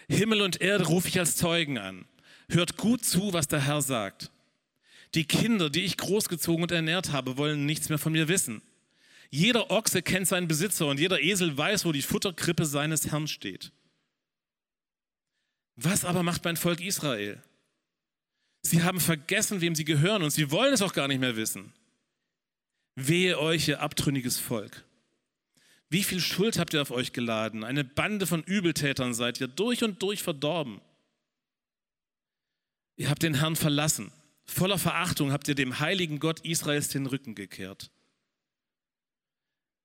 Himmel 0.08 0.40
und 0.40 0.60
Erde 0.60 0.86
rufe 0.86 1.08
ich 1.08 1.18
als 1.18 1.34
Zeugen 1.34 1.78
an. 1.78 2.04
Hört 2.48 2.76
gut 2.76 3.04
zu, 3.04 3.32
was 3.32 3.48
der 3.48 3.60
Herr 3.60 3.82
sagt. 3.82 4.30
Die 5.14 5.24
Kinder, 5.24 5.68
die 5.68 5.82
ich 5.82 5.96
großgezogen 5.96 6.62
und 6.62 6.70
ernährt 6.70 7.10
habe, 7.10 7.36
wollen 7.36 7.66
nichts 7.66 7.88
mehr 7.88 7.98
von 7.98 8.12
mir 8.12 8.28
wissen. 8.28 8.62
Jeder 9.30 9.68
Ochse 9.72 10.02
kennt 10.02 10.28
seinen 10.28 10.46
Besitzer 10.46 10.86
und 10.86 11.00
jeder 11.00 11.20
Esel 11.20 11.56
weiß, 11.58 11.86
wo 11.86 11.90
die 11.90 12.02
Futterkrippe 12.02 12.66
seines 12.66 13.10
Herrn 13.10 13.26
steht. 13.26 13.72
Was 15.74 16.04
aber 16.04 16.22
macht 16.22 16.44
mein 16.44 16.56
Volk 16.56 16.80
Israel? 16.80 17.42
Sie 18.62 18.82
haben 18.82 19.00
vergessen, 19.00 19.60
wem 19.60 19.74
sie 19.74 19.84
gehören 19.84 20.22
und 20.22 20.30
sie 20.30 20.50
wollen 20.50 20.74
es 20.74 20.82
auch 20.82 20.92
gar 20.92 21.08
nicht 21.08 21.20
mehr 21.20 21.36
wissen. 21.36 21.72
Wehe 22.94 23.38
euch, 23.38 23.68
ihr 23.68 23.80
abtrünniges 23.80 24.38
Volk. 24.38 24.84
Wie 25.88 26.04
viel 26.04 26.20
Schuld 26.20 26.58
habt 26.58 26.74
ihr 26.74 26.82
auf 26.82 26.90
euch 26.90 27.12
geladen? 27.12 27.64
Eine 27.64 27.84
Bande 27.84 28.26
von 28.26 28.42
Übeltätern 28.44 29.14
seid 29.14 29.40
ihr 29.40 29.48
durch 29.48 29.82
und 29.82 30.02
durch 30.02 30.22
verdorben. 30.22 30.80
Ihr 32.96 33.08
habt 33.08 33.22
den 33.22 33.34
Herrn 33.34 33.56
verlassen. 33.56 34.12
Voller 34.44 34.78
Verachtung 34.78 35.32
habt 35.32 35.48
ihr 35.48 35.54
dem 35.54 35.80
heiligen 35.80 36.20
Gott 36.20 36.40
Israels 36.40 36.88
den 36.88 37.06
Rücken 37.06 37.34
gekehrt. 37.34 37.90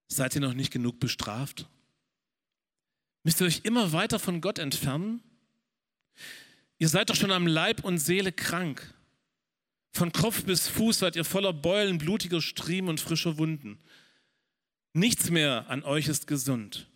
Seid 0.08 0.36
ihr 0.36 0.42
noch 0.42 0.54
nicht 0.54 0.72
genug 0.72 1.00
bestraft? 1.00 1.68
Müsst 3.24 3.42
ihr 3.42 3.48
euch 3.48 3.62
immer 3.64 3.92
weiter 3.92 4.20
von 4.20 4.42
Gott 4.42 4.60
entfernen? 4.60 5.24
Ihr 6.78 6.90
seid 6.90 7.10
doch 7.10 7.16
schon 7.16 7.32
am 7.32 7.48
Leib 7.48 7.84
und 7.84 7.98
Seele 7.98 8.32
krank. 8.32 8.94
Von 9.92 10.12
Kopf 10.12 10.44
bis 10.44 10.68
Fuß 10.68 11.00
seid 11.00 11.16
ihr 11.16 11.24
voller 11.24 11.54
Beulen, 11.54 11.98
blutiger 11.98 12.42
Striemen 12.42 12.90
und 12.90 13.00
frischer 13.00 13.38
Wunden. 13.38 13.80
Nichts 14.94 15.30
mehr 15.30 15.70
an 15.70 15.84
euch 15.84 16.08
ist 16.08 16.28
gesund. 16.28 16.90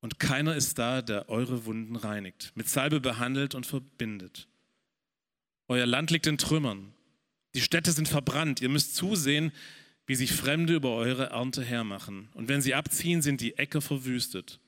Und 0.00 0.18
keiner 0.18 0.54
ist 0.54 0.78
da, 0.78 1.00
der 1.00 1.30
eure 1.30 1.64
Wunden 1.64 1.96
reinigt, 1.96 2.52
mit 2.54 2.68
Salbe 2.68 3.00
behandelt 3.00 3.54
und 3.54 3.66
verbindet. 3.66 4.48
Euer 5.68 5.86
Land 5.86 6.10
liegt 6.10 6.26
in 6.26 6.36
Trümmern. 6.36 6.92
Die 7.54 7.62
Städte 7.62 7.92
sind 7.92 8.08
verbrannt. 8.08 8.60
Ihr 8.60 8.68
müsst 8.68 8.96
zusehen, 8.96 9.52
wie 10.06 10.14
sich 10.14 10.32
Fremde 10.32 10.74
über 10.74 10.90
eure 10.90 11.30
Ernte 11.30 11.64
hermachen. 11.64 12.28
Und 12.34 12.48
wenn 12.48 12.60
sie 12.60 12.74
abziehen, 12.74 13.22
sind 13.22 13.40
die 13.40 13.56
Äcker 13.56 13.80
verwüstet. 13.80 14.60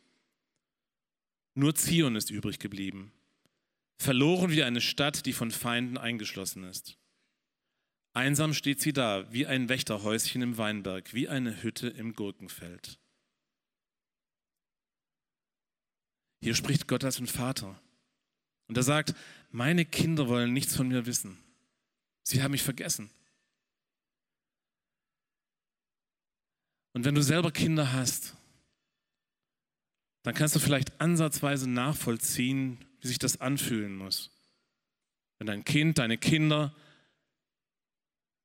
Nur 1.54 1.74
Zion 1.74 2.16
ist 2.16 2.30
übrig 2.30 2.58
geblieben. 2.58 3.12
Verloren 3.98 4.50
wie 4.50 4.62
eine 4.62 4.80
Stadt, 4.80 5.26
die 5.26 5.32
von 5.32 5.50
Feinden 5.50 5.98
eingeschlossen 5.98 6.64
ist. 6.64 6.98
Einsam 8.12 8.54
steht 8.54 8.80
sie 8.80 8.92
da, 8.92 9.30
wie 9.30 9.46
ein 9.46 9.68
Wächterhäuschen 9.68 10.40
im 10.40 10.56
Weinberg, 10.56 11.12
wie 11.12 11.28
eine 11.28 11.62
Hütte 11.62 11.88
im 11.88 12.14
Gurkenfeld. 12.14 12.98
Hier 16.40 16.54
spricht 16.54 16.88
Gott 16.88 17.04
als 17.04 17.18
ein 17.18 17.26
Vater. 17.26 17.78
Und 18.68 18.76
er 18.76 18.82
sagt, 18.82 19.14
meine 19.50 19.84
Kinder 19.84 20.28
wollen 20.28 20.52
nichts 20.52 20.76
von 20.76 20.88
mir 20.88 21.04
wissen. 21.04 21.36
Sie 22.22 22.42
haben 22.42 22.52
mich 22.52 22.62
vergessen. 22.62 23.10
Und 26.94 27.04
wenn 27.04 27.14
du 27.14 27.22
selber 27.22 27.52
Kinder 27.52 27.92
hast, 27.92 28.34
dann 30.22 30.34
kannst 30.34 30.56
du 30.56 30.58
vielleicht 30.58 30.98
ansatzweise 31.00 31.68
nachvollziehen, 31.68 32.78
wie 33.06 33.08
sich 33.08 33.18
das 33.20 33.40
anfühlen 33.40 33.96
muss. 33.96 34.30
Wenn 35.38 35.46
dein 35.46 35.64
Kind, 35.64 35.98
deine 35.98 36.18
Kinder 36.18 36.74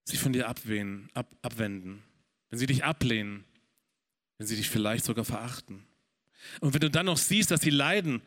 sich 0.03 0.20
von 0.20 0.34
dir 0.34 0.48
abwählen, 0.48 1.10
ab, 1.15 1.36
abwenden, 1.41 2.03
wenn 2.50 2.60
sie 2.60 2.68
dich 2.68 2.84
ablehnen, 2.84 3.44
wenn 4.38 4.46
sie 4.46 4.56
dich 4.56 4.70
vielleicht 4.70 5.03
sogar 5.03 5.25
verachten. 5.25 5.84
Und 6.60 6.75
wenn 6.75 6.82
du 6.82 6.91
dann 6.91 7.08
noch 7.08 7.18
siehst, 7.18 7.50
dass 7.50 7.62
sie 7.62 7.72
leiden 7.72 8.22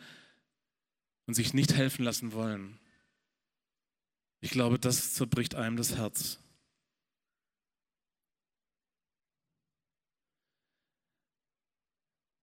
und 1.26 1.34
sich 1.34 1.54
nicht 1.54 1.74
helfen 1.74 2.04
lassen 2.04 2.32
wollen. 2.32 2.80
Ich 4.40 4.50
glaube, 4.50 4.80
das 4.80 5.14
zerbricht 5.14 5.54
einem 5.54 5.76
das 5.76 5.94
Herz. 5.96 6.40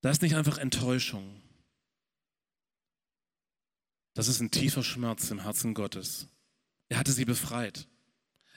Da 0.02 0.12
ist 0.12 0.22
nicht 0.22 0.36
einfach 0.36 0.58
Enttäuschung. 0.60 1.41
Das 4.14 4.28
ist 4.28 4.42
ein 4.42 4.52
tiefer 4.52 4.84
Schmerz 4.84 5.32
im 5.32 5.40
Herzen 5.40 5.74
Gottes. 5.74 6.28
Er 6.90 6.98
hatte 6.98 7.12
sie 7.12 7.26
befreit. 7.26 7.88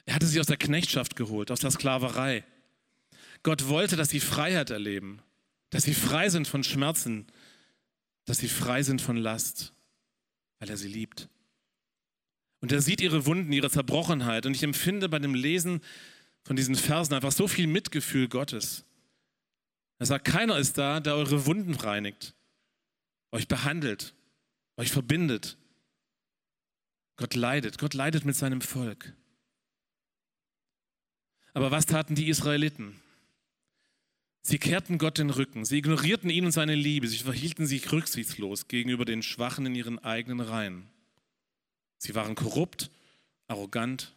Er 0.05 0.15
hatte 0.15 0.27
sie 0.27 0.39
aus 0.39 0.47
der 0.47 0.57
Knechtschaft 0.57 1.15
geholt, 1.15 1.51
aus 1.51 1.61
der 1.61 1.71
Sklaverei. 1.71 2.43
Gott 3.43 3.67
wollte, 3.67 3.95
dass 3.95 4.09
sie 4.09 4.19
Freiheit 4.19 4.69
erleben, 4.69 5.21
dass 5.69 5.83
sie 5.83 5.93
frei 5.93 6.29
sind 6.29 6.47
von 6.47 6.63
Schmerzen, 6.63 7.27
dass 8.25 8.39
sie 8.39 8.49
frei 8.49 8.83
sind 8.83 9.01
von 9.01 9.17
Last 9.17 9.75
weil 10.59 10.71
er 10.71 10.77
sie 10.77 10.87
liebt. 10.87 11.29
Und 12.59 12.71
er 12.71 12.81
sieht 12.81 12.99
ihre 12.99 13.27
Wunden, 13.27 13.51
ihre 13.51 13.69
Zerbrochenheit. 13.69 14.47
Und 14.47 14.55
ich 14.55 14.63
empfinde 14.63 15.09
bei 15.09 15.19
dem 15.19 15.35
Lesen 15.35 15.81
von 16.43 16.55
diesen 16.55 16.73
Versen 16.73 17.13
einfach 17.13 17.31
so 17.31 17.47
viel 17.47 17.67
Mitgefühl 17.67 18.27
Gottes. 18.27 18.83
Er 19.99 20.07
sagt, 20.07 20.25
keiner 20.25 20.57
ist 20.57 20.79
da, 20.79 20.99
der 20.99 21.15
eure 21.15 21.45
Wunden 21.45 21.75
reinigt, 21.75 22.33
euch 23.31 23.47
behandelt, 23.47 24.14
euch 24.77 24.91
verbindet. 24.91 25.57
Gott 27.17 27.35
leidet, 27.35 27.77
Gott 27.77 27.93
leidet 27.93 28.25
mit 28.25 28.35
seinem 28.35 28.61
Volk. 28.61 29.13
Aber 31.53 31.71
was 31.71 31.85
taten 31.85 32.15
die 32.15 32.27
Israeliten? 32.27 32.99
Sie 34.41 34.59
kehrten 34.59 34.97
Gott 34.97 35.17
den 35.17 35.31
Rücken, 35.31 35.65
sie 35.65 35.77
ignorierten 35.77 36.29
ihn 36.29 36.45
und 36.45 36.51
seine 36.51 36.75
Liebe, 36.75 37.07
sie 37.07 37.17
verhielten 37.17 37.65
sich 37.65 37.91
rücksichtslos 37.91 38.67
gegenüber 38.67 39.05
den 39.05 39.23
Schwachen 39.23 39.65
in 39.65 39.73
ihren 39.73 39.97
eigenen 39.97 40.39
Reihen. 40.39 40.87
Sie 41.97 42.13
waren 42.13 42.35
korrupt, 42.35 42.91
arrogant. 43.47 44.13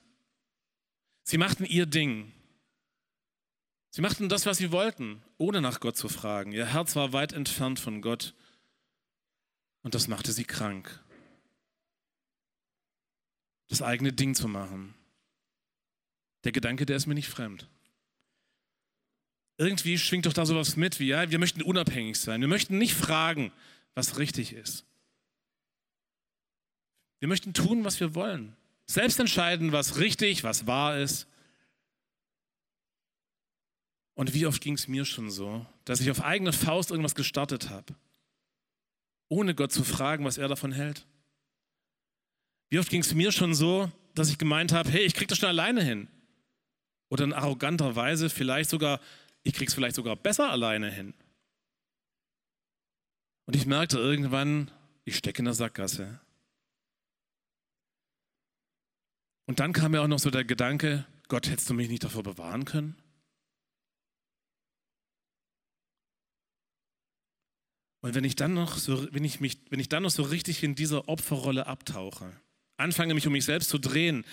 Sie 1.23 1.39
machten 1.39 1.65
ihr 1.65 1.87
Ding. 1.87 2.33
Sie 3.91 4.03
machten 4.03 4.29
das, 4.29 4.45
was 4.45 4.59
sie 4.59 4.71
wollten, 4.71 5.23
ohne 5.39 5.63
nach 5.63 5.81
Gott 5.81 5.97
zu 5.97 6.09
fragen. 6.09 6.53
Ihr 6.53 6.67
Herz 6.67 6.95
war 6.95 7.13
weit 7.13 7.33
entfernt 7.33 7.81
von 7.81 8.03
Gott 8.03 8.35
und 9.83 9.95
das 9.95 10.09
machte 10.09 10.33
sie 10.33 10.45
krank. 10.45 11.03
Das 13.69 13.83
eigene 13.83 14.13
Ding 14.13 14.35
zu 14.35 14.49
machen. 14.49 14.95
Der 16.45 16.53
Gedanke, 16.53 16.87
der 16.87 16.97
ist 16.97 17.07
mir 17.07 17.15
nicht 17.15 17.29
fremd. 17.29 17.69
Irgendwie 19.59 19.99
schwingt 19.99 20.27
doch 20.27 20.33
da 20.33 20.47
sowas 20.47 20.77
mit, 20.77 21.01
wie 21.01 21.09
ja, 21.09 21.31
wir 21.31 21.39
möchten 21.39 21.63
unabhängig 21.63 22.19
sein. 22.19 22.41
Wir 22.41 22.49
möchten 22.49 22.79
nicht 22.79 22.95
fragen, 22.95 23.53
was 23.95 24.19
richtig 24.19 24.53
ist. 24.53 24.85
Wir 27.19 27.29
möchten 27.29 27.53
tun, 27.53 27.85
was 27.85 27.99
wir 27.99 28.15
wollen. 28.15 28.57
Selbst 28.87 29.19
entscheiden, 29.19 29.73
was 29.73 29.99
richtig, 29.99 30.45
was 30.45 30.67
wahr 30.67 30.99
ist. 30.99 31.27
Und 34.15 34.35
wie 34.35 34.47
oft 34.47 34.61
ging 34.63 34.75
es 34.75 34.89
mir 34.89 35.05
schon 35.05 35.31
so, 35.31 35.67
dass 35.85 36.01
ich 36.01 36.11
auf 36.11 36.23
eigene 36.23 36.53
Faust 36.53 36.91
irgendwas 36.91 37.15
gestartet 37.15 37.71
habe, 37.71 37.95
ohne 39.29 39.55
Gott 39.55 39.73
zu 39.73 39.85
fragen, 39.85 40.25
was 40.25 40.39
er 40.39 40.49
davon 40.49 40.73
hält. 40.73 41.07
Wie 42.71 42.79
oft 42.79 42.91
ging 42.91 43.01
es 43.01 43.15
mir 43.15 43.33
schon 43.33 43.55
so, 43.55 43.91
dass 44.15 44.31
ich 44.31 44.39
gemeint 44.39 44.73
habe, 44.73 44.91
hey, 44.91 45.03
ich 45.03 45.15
krieg 45.15 45.29
das 45.29 45.39
schon 45.39 45.49
alleine 45.49 45.83
hin. 45.83 46.09
Oder 47.11 47.25
in 47.25 47.33
arroganter 47.33 47.97
Weise 47.97 48.29
vielleicht 48.29 48.71
sogar, 48.71 49.01
ich 49.43 49.55
krieg's 49.55 49.75
vielleicht 49.75 49.97
sogar 49.97 50.17
besser 50.17 50.51
alleine 50.51 50.91
hin. 50.91 51.15
Und 53.47 53.57
ich 53.57 53.65
merkte 53.65 53.99
irgendwann, 53.99 54.71
ich 55.05 55.17
stecke 55.17 55.39
in 55.39 55.47
der 55.47 55.55
Sackgasse. 55.55 56.21
Und 59.47 59.61
dann 59.61 59.73
kam 59.73 59.93
mir 59.93 60.03
auch 60.03 60.09
noch 60.09 60.19
so 60.19 60.31
der 60.31 60.45
Gedanke, 60.45 61.07
Gott, 61.29 61.49
hättest 61.49 61.71
du 61.71 61.75
mich 61.75 61.89
nicht 61.89 62.05
davor 62.05 62.23
bewahren 62.23 62.67
können? 62.67 62.97
Und 68.01 68.15
wenn 68.15 68.25
ich 68.25 68.37
dann 68.37 68.55
noch 68.55 68.79
so, 68.79 69.13
wenn 69.13 69.25
ich 69.25 69.41
mich, 69.41 69.59
wenn 69.71 69.81
ich 69.81 69.89
dann 69.89 70.05
noch 70.05 70.11
so 70.11 70.23
richtig 70.23 70.63
in 70.63 70.75
dieser 70.75 71.09
Opferrolle 71.09 71.67
abtauche, 71.67 72.33
anfange 72.77 73.15
mich 73.15 73.27
um 73.27 73.33
mich 73.33 73.45
selbst 73.45 73.71
zu 73.71 73.79
drehen, 73.79 74.25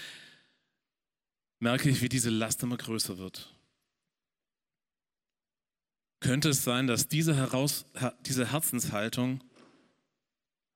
merke 1.59 1.89
ich, 1.89 2.01
wie 2.01 2.09
diese 2.09 2.29
Last 2.29 2.61
immer 2.63 2.77
größer 2.77 3.17
wird. 3.17 3.51
Könnte 6.19 6.49
es 6.49 6.63
sein, 6.63 6.87
dass 6.87 7.07
diese, 7.07 7.35
Heraus, 7.35 7.85
diese 8.25 8.51
Herzenshaltung 8.51 9.43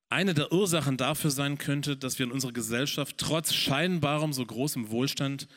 eine 0.10 0.34
der 0.34 0.52
Ursachen 0.52 0.98
dafür 0.98 1.30
sein 1.30 1.60
könnte, 1.60 1.96
dass 1.96 2.18
wir 2.18 2.26
in 2.26 2.32
unserer 2.32 2.52
Gesellschaft 2.52 3.18
trotz 3.18 3.54
scheinbarem 3.54 4.34
so 4.34 4.44
großem 4.44 4.90
Wohlstand 4.90 5.48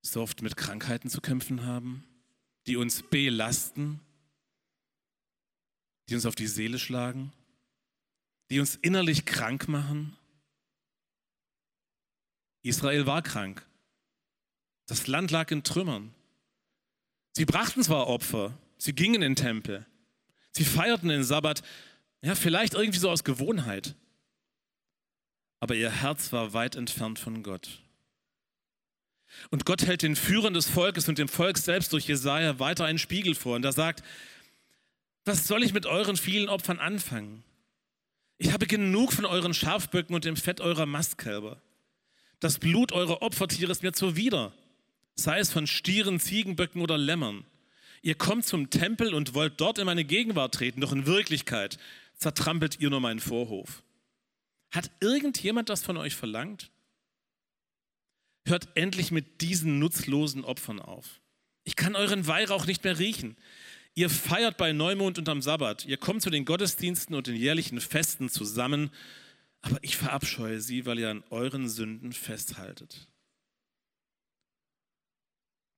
so 0.00 0.22
oft 0.22 0.40
mit 0.40 0.56
Krankheiten 0.56 1.10
zu 1.10 1.20
kämpfen 1.20 1.66
haben, 1.66 2.04
die 2.66 2.76
uns 2.76 3.02
belasten, 3.02 4.00
die 6.08 6.14
uns 6.14 6.26
auf 6.26 6.34
die 6.34 6.46
Seele 6.46 6.78
schlagen, 6.78 7.32
die 8.50 8.60
uns 8.60 8.76
innerlich 8.76 9.24
krank 9.24 9.68
machen. 9.68 10.16
Israel 12.62 13.06
war 13.06 13.22
krank. 13.22 13.66
Das 14.86 15.06
Land 15.06 15.30
lag 15.30 15.50
in 15.50 15.64
Trümmern. 15.64 16.14
Sie 17.32 17.44
brachten 17.44 17.82
zwar 17.82 18.08
Opfer, 18.08 18.56
sie 18.78 18.94
gingen 18.94 19.16
in 19.16 19.20
den 19.20 19.36
Tempel, 19.36 19.86
sie 20.52 20.64
feierten 20.64 21.08
den 21.08 21.24
Sabbat, 21.24 21.62
ja, 22.20 22.34
vielleicht 22.34 22.74
irgendwie 22.74 22.98
so 22.98 23.10
aus 23.10 23.22
Gewohnheit. 23.22 23.94
Aber 25.60 25.74
ihr 25.74 25.90
Herz 25.90 26.32
war 26.32 26.52
weit 26.52 26.74
entfernt 26.74 27.18
von 27.18 27.42
Gott. 27.42 27.80
Und 29.50 29.66
Gott 29.66 29.86
hält 29.86 30.02
den 30.02 30.16
Führern 30.16 30.54
des 30.54 30.68
Volkes 30.68 31.08
und 31.08 31.18
dem 31.18 31.28
Volk 31.28 31.58
selbst 31.58 31.92
durch 31.92 32.08
Jesaja 32.08 32.58
weiter 32.58 32.86
einen 32.86 32.98
Spiegel 32.98 33.34
vor. 33.34 33.56
Und 33.56 33.64
er 33.64 33.72
sagt: 33.72 34.02
Was 35.28 35.46
soll 35.46 35.62
ich 35.62 35.74
mit 35.74 35.84
euren 35.84 36.16
vielen 36.16 36.48
Opfern 36.48 36.78
anfangen? 36.78 37.44
Ich 38.38 38.50
habe 38.54 38.66
genug 38.66 39.12
von 39.12 39.26
euren 39.26 39.52
Schafböcken 39.52 40.14
und 40.14 40.24
dem 40.24 40.36
Fett 40.38 40.62
eurer 40.62 40.86
Mastkälber. 40.86 41.60
Das 42.40 42.58
Blut 42.58 42.92
eurer 42.92 43.20
Opfertiere 43.20 43.70
ist 43.70 43.82
mir 43.82 43.92
zuwider, 43.92 44.54
sei 45.16 45.38
es 45.38 45.52
von 45.52 45.66
Stieren, 45.66 46.18
Ziegenböcken 46.18 46.80
oder 46.80 46.96
Lämmern. 46.96 47.44
Ihr 48.00 48.14
kommt 48.14 48.46
zum 48.46 48.70
Tempel 48.70 49.12
und 49.12 49.34
wollt 49.34 49.60
dort 49.60 49.78
in 49.78 49.84
meine 49.84 50.06
Gegenwart 50.06 50.54
treten, 50.54 50.80
doch 50.80 50.92
in 50.92 51.04
Wirklichkeit 51.04 51.78
zertrampelt 52.16 52.80
ihr 52.80 52.88
nur 52.88 53.00
meinen 53.00 53.20
Vorhof. 53.20 53.82
Hat 54.70 54.90
irgendjemand 55.00 55.68
das 55.68 55.82
von 55.82 55.98
euch 55.98 56.16
verlangt? 56.16 56.70
Hört 58.46 58.66
endlich 58.76 59.10
mit 59.10 59.42
diesen 59.42 59.78
nutzlosen 59.78 60.46
Opfern 60.46 60.80
auf. 60.80 61.20
Ich 61.64 61.76
kann 61.76 61.96
euren 61.96 62.26
Weihrauch 62.26 62.64
nicht 62.64 62.82
mehr 62.84 62.98
riechen. 62.98 63.36
Ihr 63.98 64.10
feiert 64.10 64.56
bei 64.58 64.72
Neumond 64.72 65.18
und 65.18 65.28
am 65.28 65.42
Sabbat. 65.42 65.84
Ihr 65.84 65.96
kommt 65.96 66.22
zu 66.22 66.30
den 66.30 66.44
Gottesdiensten 66.44 67.16
und 67.16 67.26
den 67.26 67.34
jährlichen 67.34 67.80
Festen 67.80 68.28
zusammen. 68.28 68.92
Aber 69.60 69.82
ich 69.82 69.96
verabscheue 69.96 70.60
sie, 70.60 70.86
weil 70.86 71.00
ihr 71.00 71.10
an 71.10 71.24
euren 71.30 71.68
Sünden 71.68 72.12
festhaltet. 72.12 73.08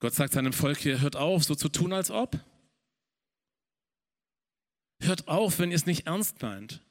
Gott 0.00 0.12
sagt 0.12 0.34
seinem 0.34 0.52
Volk 0.52 0.76
hier, 0.76 1.00
hört 1.00 1.16
auf, 1.16 1.44
so 1.44 1.54
zu 1.54 1.70
tun, 1.70 1.94
als 1.94 2.10
ob. 2.10 2.38
Hört 5.00 5.26
auf, 5.26 5.58
wenn 5.58 5.70
ihr 5.70 5.76
es 5.76 5.86
nicht 5.86 6.06
ernst 6.06 6.42
meint. 6.42 6.82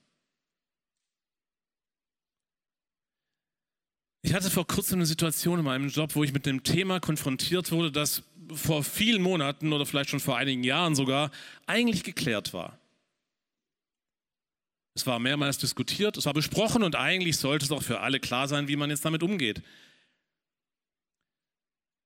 Ich 4.24 4.34
hatte 4.34 4.50
vor 4.50 4.65
kurzem 4.65 4.98
eine 4.98 5.06
Situation 5.06 5.60
in 5.60 5.65
meinem 5.65 5.89
Job, 5.89 6.15
wo 6.15 6.24
ich 6.24 6.34
mit 6.34 6.48
dem 6.48 6.63
Thema 6.63 7.00
konfrontiert 7.00 7.72
wurde, 7.72 7.92
das 7.92 8.24
vor 8.54 8.84
vielen 8.84 9.22
Monaten 9.22 9.74
oder 9.74 9.86
vielleicht 9.86 10.10
schon 10.10 10.20
vor 10.20 10.38
einigen 10.38 10.64
Jahren 10.64 10.96
sogar 10.96 11.32
eigentlich 11.66 12.04
geklärt 12.04 12.54
war. 12.54 12.80
Es 14.96 15.08
war 15.08 15.20
mehrmals 15.20 15.58
diskutiert, 15.58 16.18
es 16.18 16.26
war 16.26 16.34
besprochen 16.34 16.84
und 16.84 16.96
eigentlich 16.96 17.38
sollte 17.38 17.66
es 17.66 17.72
auch 17.72 17.84
für 17.84 18.02
alle 18.02 18.20
klar 18.20 18.48
sein, 18.48 18.68
wie 18.68 18.76
man 18.76 18.90
jetzt 18.90 19.06
damit 19.06 19.24
umgeht. 19.24 19.62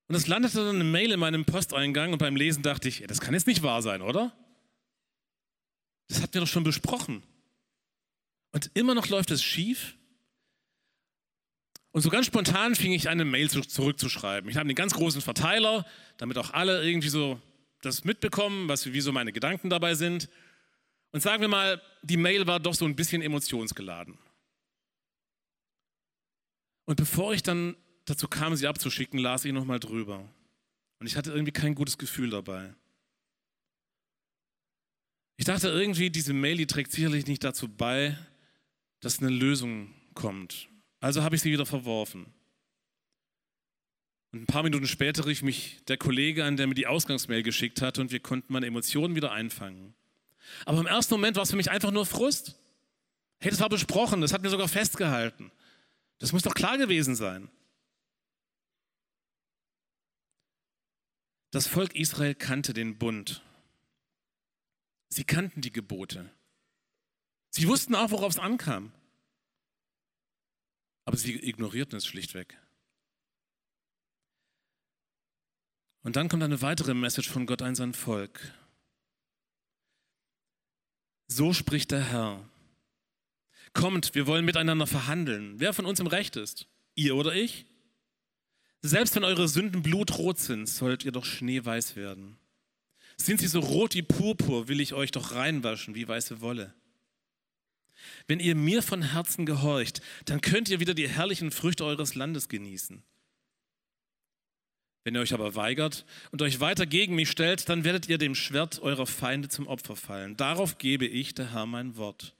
Und 0.06 0.14
es 0.14 0.26
landete 0.26 0.64
dann 0.64 0.76
eine 0.76 0.84
Mail 0.84 1.12
in 1.12 1.20
meinem 1.20 1.44
Posteingang 1.44 2.12
und 2.12 2.18
beim 2.18 2.36
Lesen 2.36 2.62
dachte 2.62 2.88
ich, 2.88 3.04
das 3.08 3.20
kann 3.20 3.34
jetzt 3.34 3.46
nicht 3.46 3.62
wahr 3.62 3.82
sein, 3.82 4.02
oder? 4.02 4.32
Das 6.08 6.20
hatten 6.20 6.34
wir 6.34 6.42
doch 6.42 6.48
schon 6.48 6.64
besprochen. 6.64 7.22
Und 8.52 8.70
immer 8.74 8.94
noch 8.94 9.08
läuft 9.08 9.30
es 9.30 9.42
schief. 9.42 9.96
Und 11.94 12.00
so 12.00 12.10
ganz 12.10 12.26
spontan 12.26 12.74
fing 12.74 12.90
ich 12.90 13.08
an, 13.08 13.20
eine 13.20 13.24
Mail 13.24 13.48
zurückzuschreiben. 13.48 14.50
Ich 14.50 14.56
habe 14.56 14.66
einen 14.66 14.74
ganz 14.74 14.94
großen 14.94 15.20
Verteiler, 15.20 15.86
damit 16.16 16.36
auch 16.38 16.52
alle 16.52 16.84
irgendwie 16.84 17.08
so 17.08 17.40
das 17.82 18.02
mitbekommen, 18.02 18.68
was, 18.68 18.92
wie 18.92 19.00
so 19.00 19.12
meine 19.12 19.30
Gedanken 19.30 19.70
dabei 19.70 19.94
sind. 19.94 20.28
Und 21.12 21.20
sagen 21.20 21.40
wir 21.40 21.46
mal, 21.46 21.80
die 22.02 22.16
Mail 22.16 22.48
war 22.48 22.58
doch 22.58 22.74
so 22.74 22.84
ein 22.84 22.96
bisschen 22.96 23.22
emotionsgeladen. 23.22 24.18
Und 26.84 26.96
bevor 26.96 27.32
ich 27.32 27.44
dann 27.44 27.76
dazu 28.06 28.26
kam, 28.26 28.56
sie 28.56 28.66
abzuschicken, 28.66 29.20
las 29.20 29.44
ich 29.44 29.52
nochmal 29.52 29.78
drüber. 29.78 30.28
Und 30.98 31.06
ich 31.06 31.14
hatte 31.14 31.30
irgendwie 31.30 31.52
kein 31.52 31.76
gutes 31.76 31.96
Gefühl 31.96 32.30
dabei. 32.30 32.74
Ich 35.36 35.44
dachte 35.44 35.68
irgendwie, 35.68 36.10
diese 36.10 36.32
Mail, 36.32 36.56
die 36.56 36.66
trägt 36.66 36.90
sicherlich 36.90 37.28
nicht 37.28 37.44
dazu 37.44 37.68
bei, 37.68 38.18
dass 38.98 39.20
eine 39.20 39.30
Lösung 39.30 39.94
kommt. 40.14 40.68
Also 41.04 41.22
habe 41.22 41.36
ich 41.36 41.42
sie 41.42 41.52
wieder 41.52 41.66
verworfen. 41.66 42.32
Und 44.32 44.40
ein 44.40 44.46
paar 44.46 44.62
Minuten 44.62 44.86
später 44.86 45.26
rief 45.26 45.42
mich 45.42 45.84
der 45.86 45.98
Kollege 45.98 46.46
an, 46.46 46.56
der 46.56 46.66
mir 46.66 46.72
die 46.72 46.86
Ausgangsmail 46.86 47.42
geschickt 47.42 47.82
hat 47.82 47.98
und 47.98 48.10
wir 48.10 48.20
konnten 48.20 48.54
meine 48.54 48.64
Emotionen 48.64 49.14
wieder 49.14 49.30
einfangen. 49.30 49.92
Aber 50.64 50.80
im 50.80 50.86
ersten 50.86 51.12
Moment 51.12 51.36
war 51.36 51.42
es 51.42 51.50
für 51.50 51.58
mich 51.58 51.70
einfach 51.70 51.90
nur 51.90 52.06
Frust. 52.06 52.56
Hey, 53.38 53.50
das 53.50 53.60
war 53.60 53.68
besprochen, 53.68 54.22
das 54.22 54.32
hat 54.32 54.40
mir 54.40 54.48
sogar 54.48 54.66
festgehalten. 54.66 55.52
Das 56.20 56.32
muss 56.32 56.40
doch 56.40 56.54
klar 56.54 56.78
gewesen 56.78 57.16
sein. 57.16 57.50
Das 61.50 61.66
Volk 61.66 61.94
Israel 61.94 62.34
kannte 62.34 62.72
den 62.72 62.96
Bund 62.96 63.42
Sie 65.10 65.24
kannten 65.24 65.60
die 65.60 65.70
Gebote. 65.70 66.30
Sie 67.50 67.68
wussten 67.68 67.94
auch, 67.94 68.10
worauf 68.10 68.32
es 68.32 68.38
ankam. 68.38 68.90
Aber 71.04 71.16
sie 71.16 71.34
ignorierten 71.34 71.96
es 71.96 72.06
schlichtweg. 72.06 72.58
Und 76.02 76.16
dann 76.16 76.28
kommt 76.28 76.42
eine 76.42 76.60
weitere 76.60 76.94
Message 76.94 77.30
von 77.30 77.46
Gott 77.46 77.62
an 77.62 77.74
sein 77.74 77.94
Volk. 77.94 78.52
So 81.26 81.52
spricht 81.52 81.90
der 81.90 82.04
Herr. 82.04 82.48
Kommt, 83.72 84.14
wir 84.14 84.26
wollen 84.26 84.44
miteinander 84.44 84.86
verhandeln. 84.86 85.58
Wer 85.58 85.72
von 85.72 85.86
uns 85.86 86.00
im 86.00 86.06
Recht 86.06 86.36
ist? 86.36 86.68
Ihr 86.94 87.16
oder 87.16 87.34
ich? 87.34 87.66
Selbst 88.82 89.16
wenn 89.16 89.24
eure 89.24 89.48
Sünden 89.48 89.82
blutrot 89.82 90.38
sind, 90.38 90.68
sollt 90.68 91.04
ihr 91.04 91.12
doch 91.12 91.24
schneeweiß 91.24 91.96
werden. 91.96 92.38
Sind 93.16 93.40
sie 93.40 93.46
so 93.46 93.60
rot 93.60 93.94
wie 93.94 94.02
Purpur, 94.02 94.68
will 94.68 94.80
ich 94.80 94.92
euch 94.92 95.10
doch 95.10 95.34
reinwaschen 95.34 95.94
wie 95.94 96.06
weiße 96.06 96.40
Wolle. 96.42 96.74
Wenn 98.26 98.40
ihr 98.40 98.54
mir 98.54 98.82
von 98.82 99.02
Herzen 99.02 99.46
gehorcht, 99.46 100.00
dann 100.24 100.40
könnt 100.40 100.68
ihr 100.68 100.80
wieder 100.80 100.94
die 100.94 101.08
herrlichen 101.08 101.50
Früchte 101.50 101.84
eures 101.84 102.14
Landes 102.14 102.48
genießen. 102.48 103.02
Wenn 105.04 105.14
ihr 105.14 105.20
euch 105.20 105.34
aber 105.34 105.54
weigert 105.54 106.06
und 106.30 106.40
euch 106.40 106.60
weiter 106.60 106.86
gegen 106.86 107.14
mich 107.14 107.30
stellt, 107.30 107.68
dann 107.68 107.84
werdet 107.84 108.08
ihr 108.08 108.16
dem 108.16 108.34
Schwert 108.34 108.80
eurer 108.80 109.06
Feinde 109.06 109.48
zum 109.48 109.66
Opfer 109.66 109.96
fallen. 109.96 110.36
Darauf 110.36 110.78
gebe 110.78 111.06
ich, 111.06 111.34
der 111.34 111.52
Herr, 111.52 111.66
mein 111.66 111.96
Wort. 111.96 112.34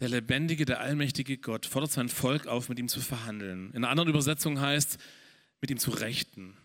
Der 0.00 0.10
lebendige, 0.10 0.66
der 0.66 0.80
allmächtige 0.80 1.38
Gott 1.38 1.64
fordert 1.64 1.92
sein 1.92 2.10
Volk 2.10 2.46
auf, 2.46 2.68
mit 2.68 2.78
ihm 2.78 2.88
zu 2.88 3.00
verhandeln. 3.00 3.70
In 3.70 3.76
einer 3.78 3.88
anderen 3.88 4.10
Übersetzung 4.10 4.60
heißt, 4.60 4.98
mit 5.62 5.70
ihm 5.70 5.78
zu 5.78 5.92
rechten. 5.92 6.56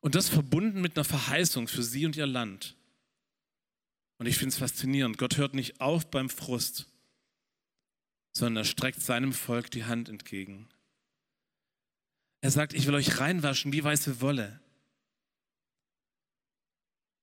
Und 0.00 0.14
das 0.14 0.30
verbunden 0.30 0.80
mit 0.80 0.96
einer 0.96 1.04
Verheißung 1.04 1.68
für 1.68 1.82
sie 1.82 2.06
und 2.06 2.16
ihr 2.16 2.26
Land. 2.26 2.76
Und 4.18 4.26
ich 4.26 4.38
finde 4.38 4.52
es 4.52 4.58
faszinierend. 4.58 5.18
Gott 5.18 5.36
hört 5.36 5.54
nicht 5.54 5.80
auf 5.80 6.10
beim 6.10 6.28
Frust, 6.28 6.86
sondern 8.32 8.62
er 8.62 8.64
streckt 8.64 9.00
seinem 9.00 9.32
Volk 9.32 9.70
die 9.70 9.84
Hand 9.84 10.08
entgegen. 10.08 10.68
Er 12.40 12.50
sagt, 12.50 12.74
ich 12.74 12.86
will 12.86 12.94
euch 12.94 13.20
reinwaschen 13.20 13.72
wie 13.72 13.84
weiße 13.84 14.20
Wolle. 14.20 14.60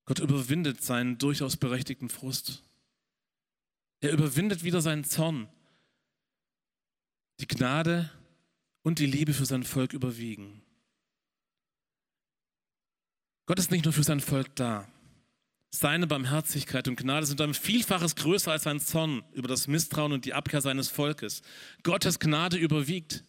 Gott 0.05 0.19
überwindet 0.19 0.81
seinen 0.81 1.17
durchaus 1.17 1.57
berechtigten 1.57 2.09
Frust. 2.09 2.63
Er 4.01 4.11
überwindet 4.11 4.63
wieder 4.63 4.81
seinen 4.81 5.03
Zorn. 5.03 5.47
Die 7.39 7.47
Gnade 7.47 8.09
und 8.81 8.99
die 8.99 9.05
Liebe 9.05 9.33
für 9.33 9.45
sein 9.45 9.63
Volk 9.63 9.93
überwiegen. 9.93 10.63
Gott 13.45 13.59
ist 13.59 13.71
nicht 13.71 13.85
nur 13.85 13.93
für 13.93 14.03
sein 14.03 14.21
Volk 14.21 14.55
da. 14.55 14.87
Seine 15.71 16.07
Barmherzigkeit 16.07 16.87
und 16.87 16.95
Gnade 16.95 17.27
sind 17.27 17.39
ein 17.41 17.53
Vielfaches 17.53 18.15
größer 18.15 18.51
als 18.51 18.63
sein 18.63 18.79
Zorn 18.79 19.23
über 19.33 19.47
das 19.47 19.67
Misstrauen 19.67 20.11
und 20.11 20.25
die 20.25 20.33
Abkehr 20.33 20.61
seines 20.61 20.89
Volkes. 20.89 21.43
Gottes 21.83 22.19
Gnade 22.19 22.57
überwiegt. 22.57 23.23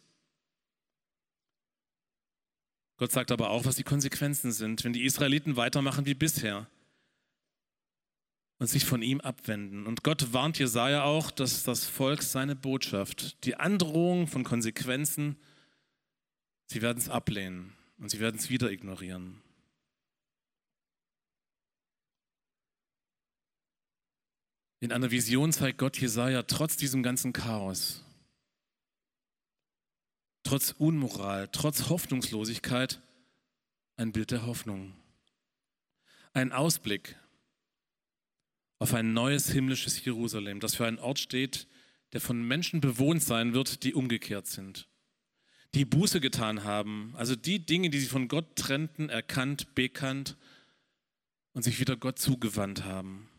Gott 2.97 3.13
sagt 3.13 3.31
aber 3.31 3.51
auch, 3.51 3.65
was 3.65 3.77
die 3.77 3.83
Konsequenzen 3.83 4.53
sind, 4.53 4.85
wenn 4.85 4.93
die 4.93 5.05
Israeliten 5.05 5.57
weitermachen 5.57 6.07
wie 6.07 6.15
bisher 6.15 6.67
und 8.59 8.67
sich 8.67 8.85
von 8.85 9.03
ihm 9.03 9.21
abwenden. 9.21 9.87
Und 9.87 10.05
Gott 10.05 10.33
warnt 10.33 10.59
Jesaja 10.59 11.03
auch, 11.03 11.31
dass 11.31 11.63
das 11.63 11.87
Volk 11.87 12.23
seine 12.23 12.55
Botschaft, 12.55 13.43
die 13.45 13.57
Androhung 13.57 14.27
von 14.27 14.45
Konsequenzen, 14.45 15.37
sie 16.67 16.83
werden 16.83 16.99
es 16.99 17.09
ablehnen 17.09 17.73
und 17.99 18.11
sie 18.11 18.21
werden 18.21 18.37
es 18.37 18.51
wieder 18.51 18.71
ignorieren. 18.71 19.41
In 24.81 24.93
einer 24.93 25.11
Vision 25.11 25.53
zeigt 25.53 25.77
Gott 25.79 26.01
Jesaja 26.01 26.43
trotz 26.43 26.77
diesem 26.77 27.03
ganzen 27.03 27.35
Chaos, 27.35 28.03
trotz 30.43 30.73
Unmoral, 30.73 31.49
trotz 31.53 31.91
Hoffnungslosigkeit 31.91 33.03
ein 33.99 34.13
Bild 34.13 34.31
der 34.31 34.47
Hoffnung. 34.47 34.95
Ein 36.33 36.53
Ausblick 36.53 37.17
auf 38.79 38.95
ein 38.95 39.13
neues 39.13 39.51
himmlisches 39.51 40.03
Jerusalem, 40.03 40.61
das 40.61 40.77
für 40.77 40.87
einen 40.87 40.99
Ort 40.99 41.19
steht, 41.19 41.69
der 42.15 42.23
von 42.23 42.43
Menschen 42.43 42.81
bewohnt 42.81 43.23
sein 43.23 43.53
wird, 43.53 43.85
die 43.85 43.93
umgekehrt 43.93 44.47
sind, 44.47 44.89
die 45.75 45.85
Buße 45.85 46.21
getan 46.21 46.65
haben, 46.65 47.15
also 47.17 47.37
die 47.37 47.65
Dinge, 47.65 47.91
die 47.91 48.01
sie 48.01 48.07
von 48.07 48.29
Gott 48.29 48.57
trennten, 48.57 49.11
erkannt, 49.11 49.75
bekannt 49.75 50.39
und 51.53 51.63
sich 51.63 51.79
wieder 51.81 51.97
Gott 51.97 52.19
zugewandt 52.19 52.85
haben. 52.85 53.30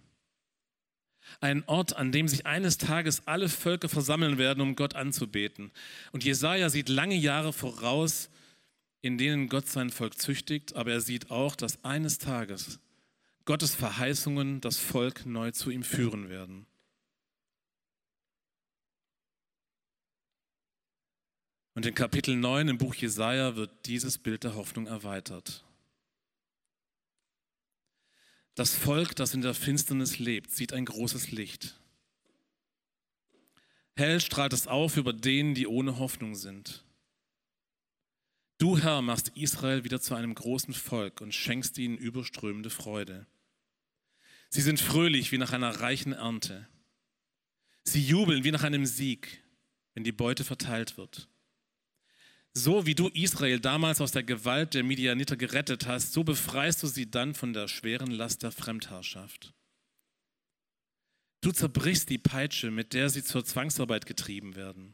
Ein 1.40 1.64
Ort, 1.68 1.96
an 1.96 2.12
dem 2.12 2.28
sich 2.28 2.46
eines 2.46 2.78
Tages 2.78 3.28
alle 3.28 3.50
Völker 3.50 3.90
versammeln 3.90 4.38
werden, 4.38 4.62
um 4.62 4.76
Gott 4.76 4.96
anzubeten. 4.96 5.72
Und 6.12 6.24
Jesaja 6.24 6.70
sieht 6.70 6.90
lange 6.90 7.16
Jahre 7.16 7.54
voraus, 7.54 8.30
in 9.02 9.18
denen 9.18 9.50
Gott 9.50 9.68
sein 9.68 9.90
Volk 9.90 10.20
züchtigt, 10.20 10.76
aber 10.76 10.92
er 10.92 11.02
sieht 11.02 11.32
auch, 11.32 11.56
dass 11.56 11.84
eines 11.84 12.18
Tages 12.18 12.80
Gottes 13.46 13.74
Verheißungen 13.74 14.62
das 14.62 14.78
Volk 14.78 15.26
neu 15.26 15.52
zu 15.52 15.72
ihm 15.72 15.84
führen 15.84 16.30
werden. 16.30 16.68
Und 21.74 21.86
in 21.86 21.96
Kapitel 21.96 22.36
9 22.36 22.68
im 22.68 22.78
Buch 22.78 22.94
Jesaja 22.94 23.56
wird 23.56 23.72
dieses 23.86 24.18
Bild 24.18 24.44
der 24.44 24.56
Hoffnung 24.56 24.88
erweitert. 24.88 25.64
Das 28.62 28.76
Volk, 28.76 29.16
das 29.16 29.34
in 29.34 29.42
der 29.42 29.56
Finsternis 29.56 30.20
lebt, 30.20 30.52
sieht 30.52 30.72
ein 30.72 30.86
großes 30.86 31.32
Licht. 31.32 31.80
Hell 33.96 34.22
strahlt 34.22 34.54
es 34.54 34.68
auf 34.68 34.98
über 34.98 35.14
denen, 35.14 35.56
die 35.56 35.66
ohne 35.66 35.98
Hoffnung 35.98 36.36
sind. 36.36 36.86
Du, 38.60 38.78
Herr, 38.78 39.02
machst 39.02 39.30
Israel 39.30 39.84
wieder 39.84 40.00
zu 40.00 40.14
einem 40.14 40.36
großen 40.36 40.76
Volk 40.76 41.22
und 41.22 41.34
schenkst 41.34 41.80
ihnen 41.80 41.98
überströmende 41.98 42.70
Freude. 42.70 43.26
Sie 44.52 44.62
sind 44.62 44.80
fröhlich 44.80 45.32
wie 45.32 45.40
nach 45.40 45.54
einer 45.54 45.80
reichen 45.80 46.14
Ernte. 46.14 46.68
Sie 47.84 48.06
jubeln 48.06 48.44
wie 48.44 48.52
nach 48.52 48.64
einem 48.64 48.86
Sieg, 48.86 49.42
wenn 49.96 50.04
die 50.04 50.12
Beute 50.12 50.44
verteilt 50.44 50.98
wird. 50.98 51.31
So 52.54 52.86
wie 52.86 52.96
du 52.96 53.08
Israel 53.10 53.60
damals 53.60 54.02
aus 54.02 54.12
der 54.12 54.24
Gewalt 54.24 54.74
der 54.74 54.84
Midianiter 54.84 55.38
gerettet 55.38 55.88
hast, 55.88 56.12
so 56.12 56.24
befreist 56.24 56.84
du 56.84 56.88
sie 56.88 57.10
dann 57.10 57.34
von 57.34 57.54
der 57.54 57.68
schweren 57.68 58.12
Last 58.12 58.44
der 58.44 58.52
Fremdherrschaft. 58.52 59.54
Du 61.40 61.52
zerbrichst 61.52 62.10
die 62.10 62.20
Peitsche, 62.20 62.70
mit 62.70 62.94
der 62.94 63.10
sie 63.10 63.24
zur 63.24 63.44
Zwangsarbeit 63.44 64.06
getrieben 64.06 64.56
werden. 64.56 64.94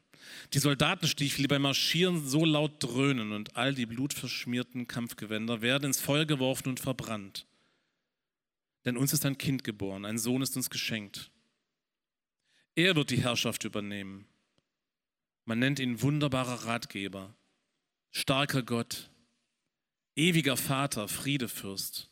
Die 0.53 0.59
Soldatenstiefel, 0.59 1.43
die 1.43 1.47
beim 1.47 1.63
Marschieren 1.63 2.25
so 2.25 2.45
laut 2.45 2.81
dröhnen 2.81 3.33
und 3.33 3.57
all 3.57 3.73
die 3.73 3.85
blutverschmierten 3.85 4.87
Kampfgewänder 4.87 5.61
werden 5.61 5.85
ins 5.85 5.99
Feuer 5.99 6.25
geworfen 6.25 6.69
und 6.69 6.79
verbrannt. 6.79 7.47
Denn 8.85 8.95
uns 8.95 9.11
ist 9.11 9.25
ein 9.25 9.37
Kind 9.37 9.63
geboren, 9.65 10.05
ein 10.05 10.17
Sohn 10.17 10.41
ist 10.41 10.55
uns 10.55 10.69
geschenkt. 10.69 11.31
Er 12.75 12.95
wird 12.95 13.09
die 13.09 13.21
Herrschaft 13.21 13.65
übernehmen. 13.65 14.25
Man 15.43 15.59
nennt 15.59 15.79
ihn 15.79 16.01
wunderbarer 16.01 16.65
Ratgeber, 16.65 17.35
starker 18.11 18.63
Gott, 18.63 19.09
ewiger 20.15 20.57
Vater, 20.57 21.07
Friedefürst. 21.07 22.09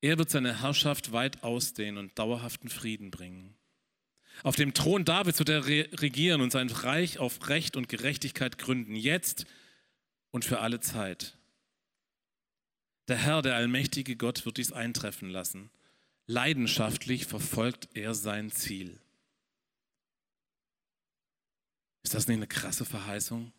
Er 0.00 0.18
wird 0.18 0.30
seine 0.30 0.60
Herrschaft 0.60 1.12
weit 1.12 1.42
ausdehnen 1.42 1.98
und 1.98 2.18
dauerhaften 2.18 2.68
Frieden 2.68 3.10
bringen. 3.10 3.56
Auf 4.42 4.56
dem 4.56 4.74
Thron 4.74 5.04
Davids 5.04 5.38
wird 5.38 5.48
er 5.48 5.66
regieren 5.66 6.40
und 6.40 6.50
sein 6.50 6.68
Reich 6.68 7.18
auf 7.18 7.48
Recht 7.48 7.76
und 7.76 7.88
Gerechtigkeit 7.88 8.58
gründen, 8.58 8.96
jetzt 8.96 9.46
und 10.30 10.44
für 10.44 10.60
alle 10.60 10.80
Zeit. 10.80 11.38
Der 13.08 13.16
Herr, 13.16 13.42
der 13.42 13.54
allmächtige 13.54 14.16
Gott, 14.16 14.44
wird 14.44 14.56
dies 14.56 14.72
eintreffen 14.72 15.30
lassen. 15.30 15.70
Leidenschaftlich 16.26 17.26
verfolgt 17.26 17.88
er 17.94 18.14
sein 18.14 18.50
Ziel. 18.50 18.98
Ist 22.02 22.14
das 22.14 22.28
nicht 22.28 22.36
eine 22.36 22.46
krasse 22.46 22.84
Verheißung? 22.84 23.52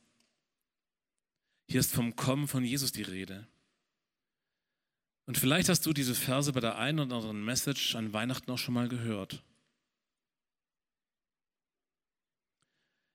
Hier 1.68 1.80
ist 1.80 1.94
vom 1.94 2.16
Kommen 2.16 2.48
von 2.48 2.64
Jesus 2.64 2.92
die 2.92 3.02
Rede. 3.02 3.48
Und 5.26 5.38
vielleicht 5.38 5.70
hast 5.70 5.86
du 5.86 5.94
diese 5.94 6.14
Verse 6.14 6.52
bei 6.54 6.60
der 6.60 6.78
einen 6.78 7.00
oder 7.00 7.16
anderen 7.16 7.44
Message 7.44 7.96
an 7.96 8.14
Weihnachten 8.14 8.52
auch 8.52 8.58
schon 8.58 8.76
mal 8.76 8.88
gehört. 8.88 9.44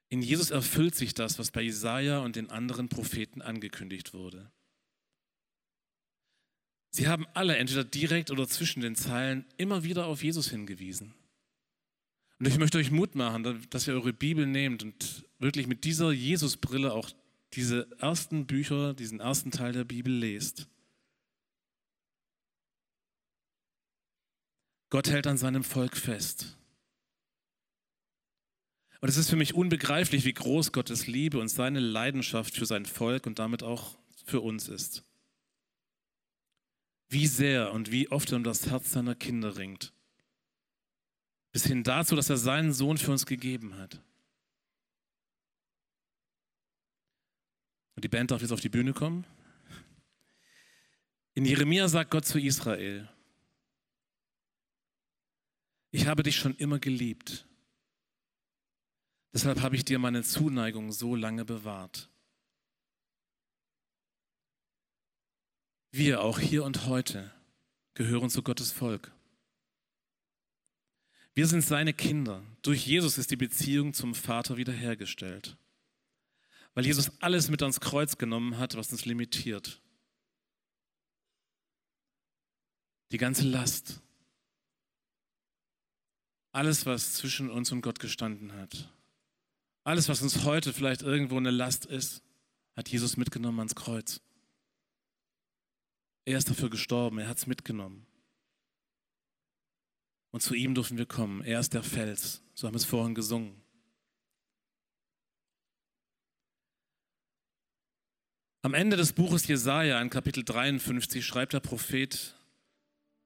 In 0.08 0.22
Jesus 0.22 0.50
erfüllt 0.50 0.96
sich 0.96 1.14
das, 1.14 1.38
was 1.38 1.52
bei 1.52 1.62
Jesaja 1.62 2.18
und 2.18 2.34
den 2.34 2.50
anderen 2.50 2.88
Propheten 2.88 3.42
angekündigt 3.42 4.12
wurde. 4.12 4.50
Sie 6.90 7.06
haben 7.06 7.28
alle, 7.34 7.56
entweder 7.56 7.84
direkt 7.84 8.32
oder 8.32 8.48
zwischen 8.48 8.80
den 8.80 8.96
Zeilen, 8.96 9.46
immer 9.56 9.84
wieder 9.84 10.06
auf 10.06 10.24
Jesus 10.24 10.50
hingewiesen. 10.50 11.14
Und 12.40 12.46
ich 12.46 12.58
möchte 12.58 12.78
euch 12.78 12.90
Mut 12.90 13.14
machen, 13.14 13.68
dass 13.70 13.86
ihr 13.86 13.94
eure 13.94 14.12
Bibel 14.12 14.46
nehmt 14.46 14.82
und 14.82 15.26
wirklich 15.38 15.68
mit 15.68 15.84
dieser 15.84 16.10
Jesusbrille 16.10 16.92
auch 16.92 17.10
diese 17.54 17.88
ersten 17.98 18.46
Bücher, 18.46 18.94
diesen 18.94 19.20
ersten 19.20 19.50
Teil 19.50 19.72
der 19.72 19.84
Bibel 19.84 20.12
lest. 20.12 20.68
Gott 24.90 25.08
hält 25.08 25.26
an 25.26 25.36
seinem 25.36 25.62
Volk 25.62 25.96
fest. 25.96 26.56
Und 29.00 29.08
es 29.08 29.16
ist 29.16 29.30
für 29.30 29.36
mich 29.36 29.54
unbegreiflich, 29.54 30.24
wie 30.24 30.32
groß 30.32 30.72
Gottes 30.72 31.06
Liebe 31.06 31.38
und 31.38 31.48
seine 31.48 31.80
Leidenschaft 31.80 32.56
für 32.56 32.66
sein 32.66 32.86
Volk 32.86 33.26
und 33.26 33.38
damit 33.38 33.62
auch 33.62 33.98
für 34.24 34.40
uns 34.40 34.68
ist 34.68 35.04
wie 37.10 37.26
sehr 37.26 37.72
und 37.72 37.90
wie 37.90 38.10
oft 38.10 38.30
er 38.30 38.36
um 38.36 38.44
das 38.44 38.70
Herz 38.70 38.92
seiner 38.92 39.16
Kinder 39.16 39.56
ringt. 39.56 39.92
Bis 41.52 41.66
hin 41.66 41.82
dazu, 41.82 42.14
dass 42.14 42.30
er 42.30 42.36
seinen 42.36 42.72
Sohn 42.72 42.96
für 42.96 43.10
uns 43.10 43.26
gegeben 43.26 43.76
hat. 43.76 44.00
Und 48.00 48.04
die 48.04 48.08
Band 48.08 48.30
darf 48.30 48.40
jetzt 48.40 48.52
auf 48.52 48.62
die 48.62 48.70
Bühne 48.70 48.94
kommen. 48.94 49.26
In 51.34 51.44
Jeremia 51.44 51.86
sagt 51.86 52.10
Gott 52.10 52.24
zu 52.24 52.40
Israel, 52.40 53.06
ich 55.90 56.06
habe 56.06 56.22
dich 56.22 56.36
schon 56.36 56.54
immer 56.54 56.78
geliebt. 56.78 57.46
Deshalb 59.34 59.60
habe 59.60 59.76
ich 59.76 59.84
dir 59.84 59.98
meine 59.98 60.22
Zuneigung 60.22 60.92
so 60.92 61.14
lange 61.14 61.44
bewahrt. 61.44 62.08
Wir, 65.90 66.22
auch 66.22 66.38
hier 66.38 66.64
und 66.64 66.86
heute, 66.86 67.30
gehören 67.92 68.30
zu 68.30 68.42
Gottes 68.42 68.72
Volk. 68.72 69.12
Wir 71.34 71.46
sind 71.46 71.60
seine 71.60 71.92
Kinder. 71.92 72.42
Durch 72.62 72.86
Jesus 72.86 73.18
ist 73.18 73.30
die 73.30 73.36
Beziehung 73.36 73.92
zum 73.92 74.14
Vater 74.14 74.56
wiederhergestellt. 74.56 75.58
Weil 76.80 76.86
Jesus 76.86 77.12
alles 77.20 77.50
mit 77.50 77.60
ans 77.60 77.78
Kreuz 77.78 78.16
genommen 78.16 78.56
hat, 78.56 78.74
was 78.74 78.90
uns 78.90 79.04
limitiert. 79.04 79.82
Die 83.12 83.18
ganze 83.18 83.46
Last. 83.46 84.00
Alles, 86.52 86.86
was 86.86 87.16
zwischen 87.16 87.50
uns 87.50 87.70
und 87.70 87.82
Gott 87.82 87.98
gestanden 87.98 88.54
hat. 88.54 88.90
Alles, 89.84 90.08
was 90.08 90.22
uns 90.22 90.44
heute 90.44 90.72
vielleicht 90.72 91.02
irgendwo 91.02 91.36
eine 91.36 91.50
Last 91.50 91.84
ist, 91.84 92.22
hat 92.74 92.88
Jesus 92.88 93.18
mitgenommen 93.18 93.58
ans 93.58 93.74
Kreuz. 93.74 94.22
Er 96.24 96.38
ist 96.38 96.48
dafür 96.48 96.70
gestorben, 96.70 97.18
er 97.18 97.28
hat 97.28 97.36
es 97.36 97.46
mitgenommen. 97.46 98.06
Und 100.30 100.40
zu 100.40 100.54
ihm 100.54 100.74
dürfen 100.74 100.96
wir 100.96 101.04
kommen. 101.04 101.42
Er 101.42 101.60
ist 101.60 101.74
der 101.74 101.82
Fels. 101.82 102.40
So 102.54 102.66
haben 102.66 102.72
wir 102.72 102.78
es 102.78 102.86
vorhin 102.86 103.14
gesungen. 103.14 103.60
Am 108.62 108.74
Ende 108.74 108.98
des 108.98 109.14
Buches 109.14 109.46
Jesaja, 109.46 109.98
in 110.02 110.10
Kapitel 110.10 110.44
53, 110.44 111.24
schreibt 111.24 111.54
der 111.54 111.60
Prophet 111.60 112.34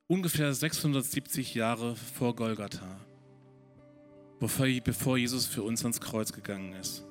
ungefähr 0.07 0.55
670 0.55 1.57
Jahre 1.57 1.97
vor 1.97 2.37
Golgatha, 2.37 3.01
bevor 4.39 5.17
Jesus 5.17 5.47
für 5.47 5.65
uns 5.65 5.83
ans 5.83 6.01
Kreuz 6.01 6.33
gegangen 6.33 6.75
ist. 6.75 7.05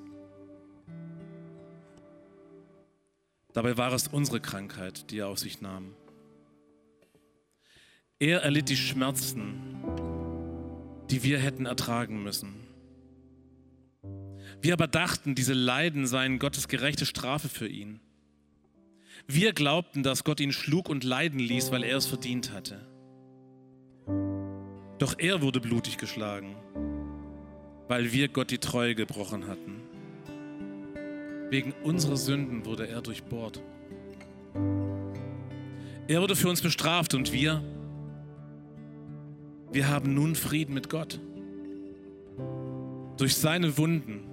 Dabei 3.51 3.75
war 3.75 3.91
es 3.91 4.07
unsere 4.07 4.39
Krankheit, 4.39 5.12
die 5.12 5.17
er 5.17 5.27
auf 5.27 5.39
sich 5.39 5.59
nahm. 5.59 5.93
Er 8.19 8.41
erlitt 8.41 8.69
die 8.69 8.77
Schmerzen, 8.77 9.59
die 11.12 11.23
wir 11.23 11.39
hätten 11.39 11.65
ertragen 11.65 12.23
müssen. 12.23 12.55
Wir 14.62 14.71
aber 14.71 14.88
dachten, 14.88 15.36
diese 15.36 15.53
Leiden 15.53 16.07
seien 16.07 16.39
Gottes 16.39 16.69
gerechte 16.69 17.05
Strafe 17.05 17.49
für 17.49 17.67
ihn. 17.67 17.99
Wir 19.27 19.53
glaubten, 19.53 20.03
dass 20.03 20.23
Gott 20.23 20.39
ihn 20.39 20.51
schlug 20.51 20.89
und 20.89 21.03
leiden 21.03 21.39
ließ, 21.39 21.71
weil 21.71 21.83
er 21.83 21.97
es 21.97 22.05
verdient 22.05 22.51
hatte. 22.51 22.86
Doch 24.99 25.15
er 25.17 25.41
wurde 25.41 25.59
blutig 25.59 25.97
geschlagen, 25.97 26.55
weil 27.88 28.12
wir 28.12 28.27
Gott 28.27 28.51
die 28.51 28.57
Treue 28.57 28.95
gebrochen 28.95 29.47
hatten. 29.47 29.81
Wegen 31.49 31.73
unserer 31.83 32.17
Sünden 32.17 32.65
wurde 32.65 32.88
er 32.88 33.01
durchbohrt. 33.01 33.62
Er 36.07 36.21
wurde 36.21 36.36
für 36.36 36.49
uns 36.49 36.62
bestraft 36.62 37.13
und 37.13 37.31
wir, 37.31 37.63
wir 39.71 39.88
haben 39.88 40.13
nun 40.13 40.36
Frieden 40.36 40.73
mit 40.73 40.89
Gott. 40.89 41.19
Durch 43.17 43.36
seine 43.36 43.77
Wunden, 43.77 44.33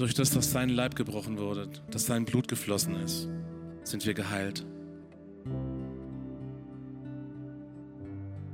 durch 0.00 0.14
das, 0.14 0.30
dass 0.30 0.50
sein 0.50 0.70
Leib 0.70 0.96
gebrochen 0.96 1.38
wurde, 1.38 1.68
dass 1.90 2.06
sein 2.06 2.24
Blut 2.24 2.48
geflossen 2.48 2.96
ist, 2.96 3.28
sind 3.84 4.06
wir 4.06 4.14
geheilt. 4.14 4.64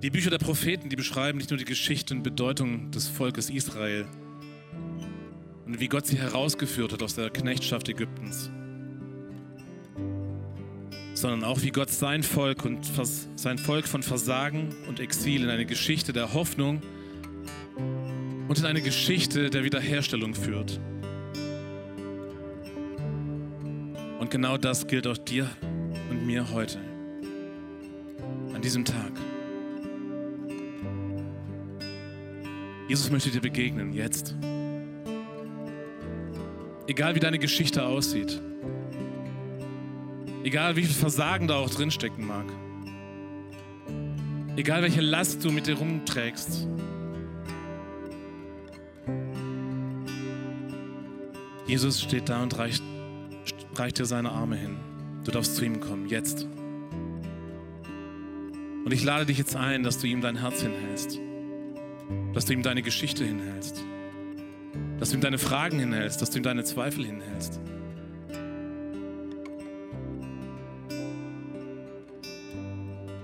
Die 0.03 0.11
Bücher 0.11 0.31
der 0.31 0.39
Propheten, 0.39 0.89
die 0.89 0.97
beschreiben 0.97 1.39
nicht 1.39 1.51
nur 1.51 1.59
die 1.59 1.65
Geschichte 1.65 2.15
und 2.15 2.23
Bedeutung 2.23 2.91
des 2.91 3.09
Volkes 3.09 3.49
Israel 3.49 4.07
und 5.67 5.81
wie 5.81 5.89
Gott 5.89 6.07
sie 6.07 6.19
herausgeführt 6.19 6.93
hat 6.93 7.03
aus 7.03 7.15
der 7.15 7.31
Knechtschaft 7.31 7.89
Ägyptens, 7.89 8.51
sondern 11.15 11.45
auch 11.45 11.63
wie 11.63 11.71
Gott 11.71 11.91
sein 11.91 12.23
Volk 12.23 12.65
und 12.65 12.87
sein 13.37 13.59
Volk 13.59 13.87
von 13.87 14.03
Versagen 14.03 14.75
und 14.89 15.01
Exil 15.01 15.45
in 15.45 15.51
eine 15.51 15.65
Geschichte 15.65 16.13
der 16.13 16.35
Hoffnung 16.35 16.83
und 18.49 18.59
in 18.59 18.65
eine 18.65 18.83
Geschichte 18.83 19.49
der 19.49 19.65
Wiederherstellung 19.65 20.35
führt. 20.35 20.81
Und 24.19 24.31
genau 24.31 24.57
das 24.57 24.87
gilt 24.87 25.07
auch 25.07 25.19
dir 25.19 25.49
und 26.11 26.27
mir 26.27 26.51
heute, 26.53 26.79
an 28.55 28.63
diesem 28.63 28.85
Tag. 28.85 29.13
Jesus 32.89 33.11
möchte 33.11 33.31
dir 33.31 33.41
begegnen, 33.41 33.93
jetzt. 33.93 34.35
Egal 36.87 37.15
wie 37.15 37.21
deine 37.21 37.39
Geschichte 37.39 37.85
aussieht. 37.85 38.41
Egal 40.45 40.77
wie 40.77 40.85
viel 40.85 40.95
Versagen 40.95 41.49
da 41.49 41.57
auch 41.57 41.69
drinstecken 41.69 42.25
mag. 42.25 42.47
Egal 44.57 44.83
welche 44.83 45.01
Last 45.01 45.45
du 45.45 45.51
mit 45.51 45.67
dir 45.67 45.77
rumträgst. 45.77 46.69
Jesus 51.67 52.01
steht 52.01 52.29
da 52.29 52.43
und 52.43 52.57
reicht, 52.57 52.83
reicht 53.79 53.99
dir 53.99 54.07
seine 54.07 54.31
Arme 54.33 54.57
hin. 54.57 54.77
Du 55.25 55.31
darfst 55.31 55.57
zu 55.57 55.65
ihm 55.65 55.81
kommen, 55.81 56.09
jetzt. 56.09 56.47
Und 58.85 58.93
ich 58.93 59.03
lade 59.03 59.27
dich 59.27 59.39
jetzt 59.39 59.57
ein, 59.57 59.83
dass 59.83 59.99
du 59.99 60.07
ihm 60.07 60.21
dein 60.21 60.37
Herz 60.37 60.63
hinhältst. 60.63 61.19
Dass 62.33 62.45
du 62.45 62.53
ihm 62.53 62.63
deine 62.63 62.83
Geschichte 62.83 63.25
hinhältst. 63.25 63.83
Dass 65.01 65.11
du 65.11 65.17
ihm 65.17 65.21
deine 65.21 65.39
Fragen 65.39 65.79
hinhältst, 65.79 66.23
dass 66.23 66.31
du 66.31 66.39
ihm 66.39 66.45
deine 66.45 66.63
Zweifel 66.63 67.05
hinhältst. 67.05 67.61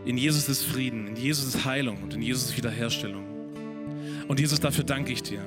In 0.05 0.19
Jesus 0.19 0.49
ist 0.49 0.65
Frieden, 0.65 1.07
in 1.07 1.17
Jesus 1.17 1.55
ist 1.55 1.65
Heilung 1.65 2.03
und 2.03 2.15
in 2.15 2.23
Jesus 2.23 2.47
ist 2.47 2.57
Wiederherstellung. 2.57 3.25
Und 4.27 4.41
Jesus, 4.41 4.59
dafür 4.59 4.83
danke 4.83 5.13
ich 5.13 5.23
dir. 5.23 5.43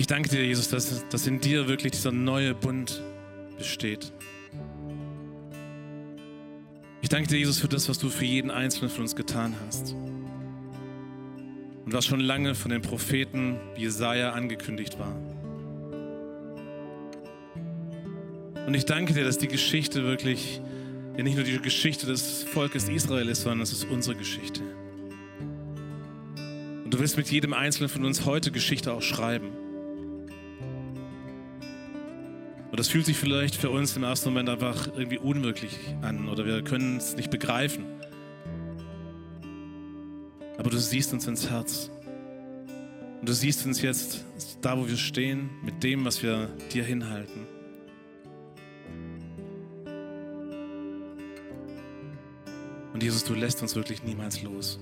Ich 0.00 0.06
danke 0.06 0.30
dir, 0.30 0.42
Jesus, 0.42 0.68
dass, 0.70 1.06
dass 1.10 1.26
in 1.26 1.40
dir 1.40 1.68
wirklich 1.68 1.92
dieser 1.92 2.10
neue 2.10 2.54
Bund 2.54 3.02
besteht. 3.58 4.14
Ich 7.02 7.10
danke 7.10 7.28
dir, 7.28 7.36
Jesus, 7.36 7.58
für 7.58 7.68
das, 7.68 7.86
was 7.86 7.98
du 7.98 8.08
für 8.08 8.24
jeden 8.24 8.50
Einzelnen 8.50 8.90
von 8.90 9.02
uns 9.02 9.14
getan 9.14 9.54
hast. 9.66 9.92
Und 11.84 11.92
was 11.92 12.06
schon 12.06 12.20
lange 12.20 12.54
von 12.54 12.70
den 12.70 12.80
Propheten 12.80 13.60
Jesaja 13.76 14.32
angekündigt 14.32 14.98
war. 14.98 15.14
Und 18.66 18.72
ich 18.72 18.86
danke 18.86 19.12
dir, 19.12 19.24
dass 19.24 19.36
die 19.36 19.48
Geschichte 19.48 20.02
wirklich 20.04 20.62
ja 21.18 21.22
nicht 21.22 21.34
nur 21.34 21.44
die 21.44 21.60
Geschichte 21.60 22.06
des 22.06 22.42
Volkes 22.44 22.88
Israel 22.88 23.28
ist, 23.28 23.42
sondern 23.42 23.60
es 23.60 23.72
ist 23.72 23.84
unsere 23.84 24.16
Geschichte. 24.16 24.62
Und 26.84 26.90
du 26.90 26.98
willst 26.98 27.18
mit 27.18 27.30
jedem 27.30 27.52
Einzelnen 27.52 27.90
von 27.90 28.06
uns 28.06 28.24
heute 28.24 28.50
Geschichte 28.50 28.94
auch 28.94 29.02
schreiben. 29.02 29.50
Und 32.70 32.78
das 32.78 32.88
fühlt 32.88 33.04
sich 33.04 33.16
vielleicht 33.16 33.56
für 33.56 33.70
uns 33.70 33.96
im 33.96 34.04
ersten 34.04 34.28
Moment 34.28 34.48
einfach 34.48 34.88
irgendwie 34.96 35.18
unwirklich 35.18 35.76
an 36.02 36.28
oder 36.28 36.46
wir 36.46 36.62
können 36.62 36.98
es 36.98 37.16
nicht 37.16 37.30
begreifen. 37.30 37.84
Aber 40.56 40.70
du 40.70 40.78
siehst 40.78 41.12
uns 41.12 41.26
ins 41.26 41.50
Herz. 41.50 41.90
Und 43.20 43.28
du 43.28 43.32
siehst 43.32 43.66
uns 43.66 43.82
jetzt 43.82 44.24
da, 44.60 44.78
wo 44.78 44.86
wir 44.86 44.96
stehen, 44.96 45.50
mit 45.62 45.82
dem, 45.82 46.04
was 46.04 46.22
wir 46.22 46.46
dir 46.72 46.84
hinhalten. 46.84 47.46
Und 52.92 53.02
Jesus, 53.02 53.24
du 53.24 53.34
lässt 53.34 53.62
uns 53.62 53.74
wirklich 53.74 54.02
niemals 54.04 54.42
los. 54.42 54.78